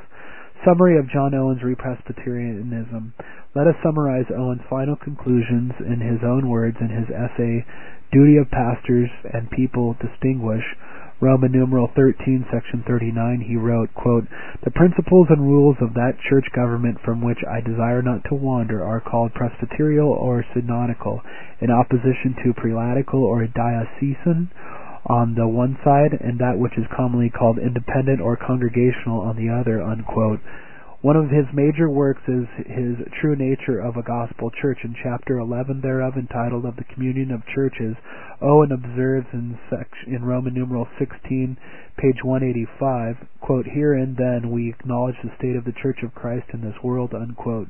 [0.66, 3.14] Summary of John Owen's Re-Presbyterianism.
[3.56, 7.66] Let us summarize Owen's final conclusions in his own words in his essay,
[8.12, 10.64] Duty of Pastors and People Distinguish,
[11.22, 14.24] Roman numeral 13, section 39, he wrote, quote,
[14.64, 18.84] The principles and rules of that church government from which I desire not to wander
[18.86, 21.22] are called presbyterial or synodical,
[21.60, 24.50] in opposition to prelatical or diocesan
[25.08, 29.50] on the one side, and that which is commonly called independent or congregational on the
[29.50, 30.40] other, unquote.
[31.02, 34.80] One of his major works is his True Nature of a Gospel Church.
[34.84, 37.96] In chapter 11 thereof, entitled Of the Communion of Churches,
[38.42, 41.56] oh, Owen observes in, section, in Roman numeral 16,
[41.96, 46.60] page 185, quote, Herein then we acknowledge the state of the Church of Christ in
[46.60, 47.70] this world, unquote.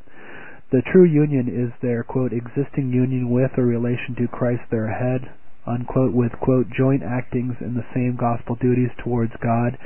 [0.71, 5.29] The true union is their, quote, existing union with or relation to Christ their head,
[5.69, 9.77] unquote, with, quote, joint actings in the same gospel duties towards God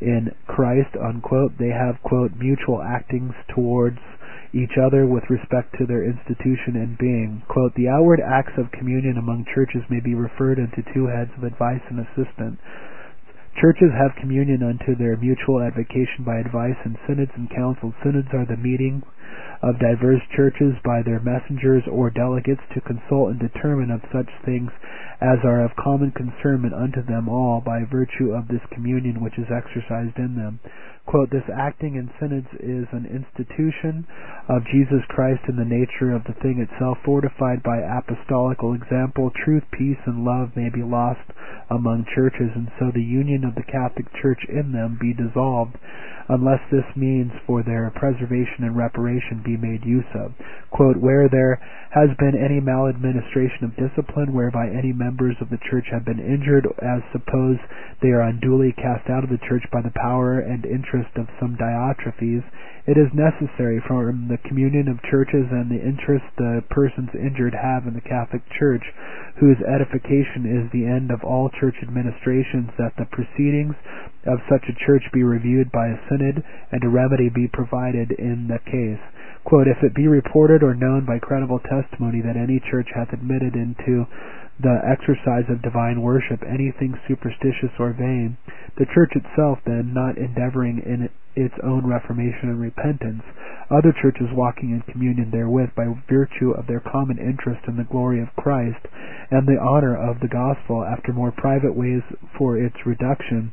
[0.00, 1.52] in Christ, unquote.
[1.58, 3.98] They have, quote, mutual actings towards
[4.52, 7.42] each other with respect to their institution and being.
[7.48, 11.44] Quote, the outward acts of communion among churches may be referred unto two heads of
[11.44, 12.58] advice and assistance.
[13.60, 17.92] Churches have communion unto their mutual advocation by advice and synods and councils.
[18.02, 19.02] Synods are the meeting
[19.62, 24.70] of diverse churches by their messengers or delegates to consult and determine of such things
[25.20, 29.50] as are of common concernment unto them all by virtue of this communion which is
[29.50, 30.60] exercised in them.
[31.06, 34.06] Quote, this acting in synods is an institution
[34.48, 39.32] of Jesus Christ in the nature of the thing itself, fortified by apostolical example.
[39.44, 41.24] Truth, peace, and love may be lost
[41.70, 45.76] among churches, and so the union of the Catholic Church in them be dissolved
[46.28, 50.32] unless this means for their preservation and reparation be made use of.
[50.70, 51.60] Quote, where there
[51.90, 56.66] has been any maladministration of discipline whereby any members of the church have been injured,
[56.80, 57.56] as suppose
[58.00, 61.56] they are unduly cast out of the church by the power and interest of some
[61.56, 62.44] Diotrephes,
[62.88, 67.86] it is necessary from the communion of churches and the interest the persons injured have
[67.86, 68.80] in the Catholic Church,
[69.40, 73.74] whose edification is the end of all church administrations, that the proceedings
[74.26, 76.42] of such a church be reviewed by a synod,
[76.72, 79.00] and a remedy be provided in the case.
[79.44, 83.54] Quote, if it be reported or known by credible testimony that any church hath admitted
[83.54, 84.06] into
[84.60, 88.36] the exercise of divine worship anything superstitious or vain,
[88.76, 93.22] the church itself then not endeavoring in its own reformation and repentance,
[93.70, 98.20] other churches walking in communion therewith by virtue of their common interest in the glory
[98.20, 98.86] of Christ
[99.30, 102.02] and the honor of the gospel after more private ways
[102.36, 103.52] for its reduction,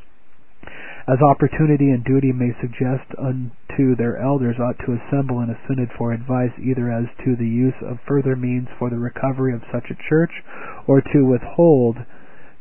[1.08, 5.90] as opportunity and duty may suggest unto their elders, ought to assemble in a synod
[5.98, 9.92] for advice either as to the use of further means for the recovery of such
[9.92, 10.32] a church,
[10.88, 11.98] or to withhold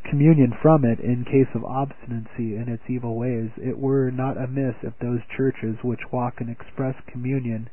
[0.09, 3.49] communion from it in case of obstinacy in its evil ways.
[3.57, 7.69] It were not amiss if those churches which walk in express communion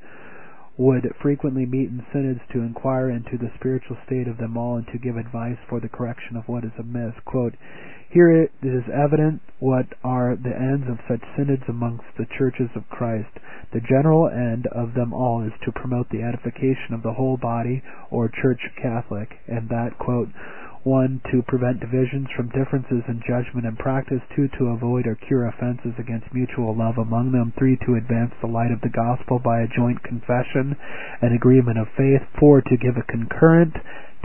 [0.79, 4.87] would frequently meet in synods to inquire into the spiritual state of them all and
[4.87, 7.13] to give advice for the correction of what is amiss.
[7.27, 7.55] Quote,
[8.09, 12.89] here it is evident what are the ends of such synods amongst the churches of
[12.89, 13.31] Christ.
[13.73, 17.83] The general end of them all is to promote the edification of the whole body
[18.11, 20.29] or church Catholic, and that, quote,
[20.85, 24.21] one, to prevent divisions from differences in judgment and practice.
[24.35, 27.53] Two, to avoid or cure offenses against mutual love among them.
[27.59, 30.77] Three, to advance the light of the gospel by a joint confession
[31.21, 32.23] and agreement of faith.
[32.39, 33.75] Four, to give a concurrent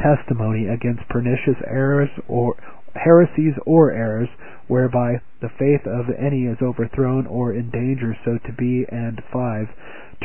[0.01, 2.55] testimony against pernicious errors or
[2.95, 4.29] heresies or errors
[4.67, 9.67] whereby the faith of any is overthrown or in danger so to be, and 5.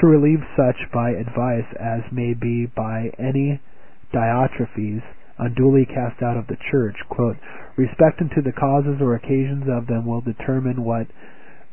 [0.01, 3.61] To relieve such by advice as may be by any
[4.13, 5.03] Diotrephes
[5.43, 6.97] unduly cast out of the church.
[7.11, 7.37] Quote,
[7.77, 11.07] Respect unto the causes or occasions of them will determine what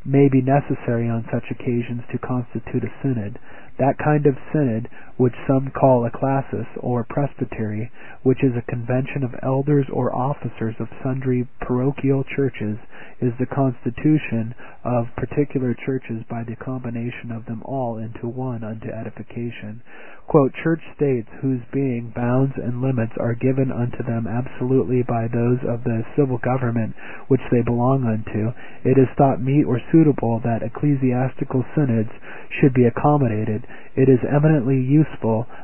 [0.06, 3.38] may be necessary on such occasions to constitute a synod.
[3.78, 4.90] That kind of synod,
[5.20, 7.92] which some call a classis or presbytery,
[8.24, 12.78] which is a convention of elders or officers of sundry parochial churches,
[13.20, 14.56] is the constitution
[14.86, 19.84] of particular churches by the combination of them all into one unto edification.
[20.26, 25.60] Quote, church states whose being, bounds, and limits are given unto them absolutely by those
[25.68, 26.96] of the civil government
[27.28, 28.54] which they belong unto,
[28.86, 32.14] it is thought meet or suitable that ecclesiastical synods
[32.62, 33.66] should be accommodated.
[33.98, 35.09] It is eminently useful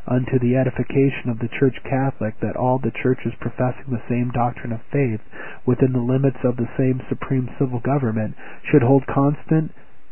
[0.07, 4.71] unto the edification of the Church Catholic that all the churches professing the same doctrine
[4.71, 5.21] of faith
[5.65, 8.35] within the limits of the same supreme civil government
[8.71, 9.71] should hold constant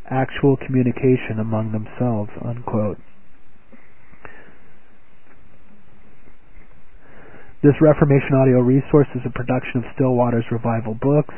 [0.09, 2.31] actual communication among themselves.
[2.43, 2.99] Unquote.
[7.63, 11.33] This Reformation audio resource is a production of Still Waters Revival Books.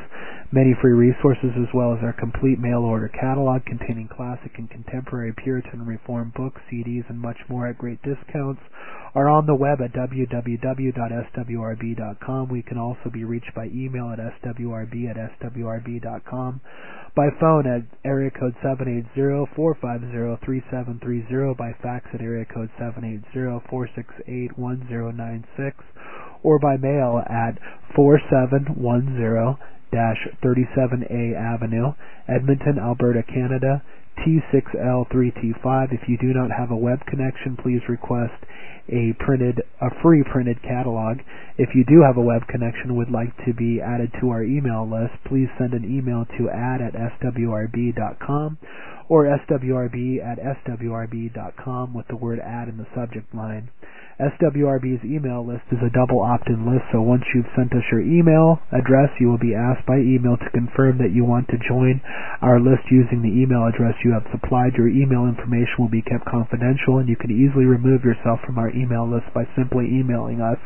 [0.51, 5.35] Many free resources as well as our complete mail order catalog containing classic and contemporary
[5.37, 8.63] Puritan and Reformed books, CDs, and much more at great discounts
[9.13, 10.49] are on the web at www.swrb.com.
[12.49, 16.61] We can also be reached by email at swrb at swrb.com,
[17.15, 25.73] by phone at area code 780-450-3730, by fax at area code 780-468-1096,
[26.45, 27.57] or by mail at
[27.95, 29.57] 4710
[29.95, 31.93] 37A Avenue,
[32.27, 33.81] Edmonton, Alberta, Canada,
[34.23, 35.93] T6L3T5.
[35.93, 38.33] If you do not have a web connection, please request
[38.89, 41.17] a printed, a free printed catalog.
[41.57, 44.87] If you do have a web connection would like to be added to our email
[44.89, 48.57] list, please send an email to add at swrb.com
[49.09, 53.69] or swrb at swrb.com with the word add in the subject line.
[54.15, 58.59] SWRB's email list is a double opt-in list, so once you've sent us your email
[58.71, 61.99] address, you will be asked by email to confirm that you want to join
[62.41, 64.77] our list using the email address you have supplied.
[64.77, 68.69] Your email information will be kept confidential, and you can easily remove yourself from our
[68.69, 70.61] email list by simply emailing us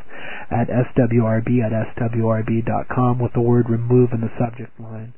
[0.52, 5.14] at swrb at swrb.com with the word remove in the subject line.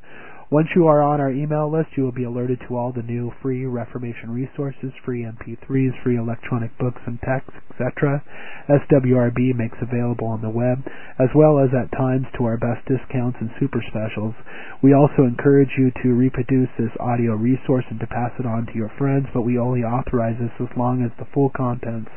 [0.51, 3.31] Once you are on our email list, you will be alerted to all the new
[3.41, 8.21] free Reformation resources, free MP3s, free electronic books and texts, etc.
[8.67, 10.83] SWRB makes available on the web,
[11.23, 14.35] as well as at times to our best discounts and super specials.
[14.83, 18.75] We also encourage you to reproduce this audio resource and to pass it on to
[18.75, 22.11] your friends, but we only authorize this as long as the full contents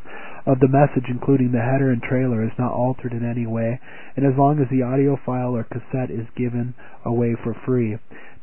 [0.46, 3.80] of the message, including the header and trailer, is not altered in any way,
[4.16, 7.96] and as long as the audio file or cassette is given away for free.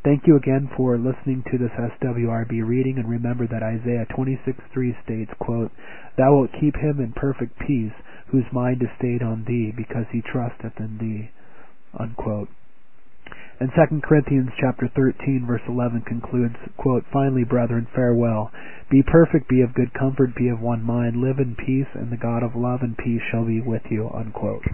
[0.04, 5.32] Thank you again for listening to this SWRB reading, and remember that Isaiah 26:3 states,
[5.38, 5.72] quote,
[6.18, 7.94] Thou wilt keep him in perfect peace,
[8.28, 11.30] whose mind is stayed on thee, because he trusteth in thee.
[11.94, 12.50] Unquote.
[13.62, 18.50] And 2 Corinthians chapter 13 verse 11 concludes, quote, Finally, brethren, farewell.
[18.90, 22.18] Be perfect, be of good comfort, be of one mind, live in peace, and the
[22.18, 24.66] God of love and peace shall be with you, unquote.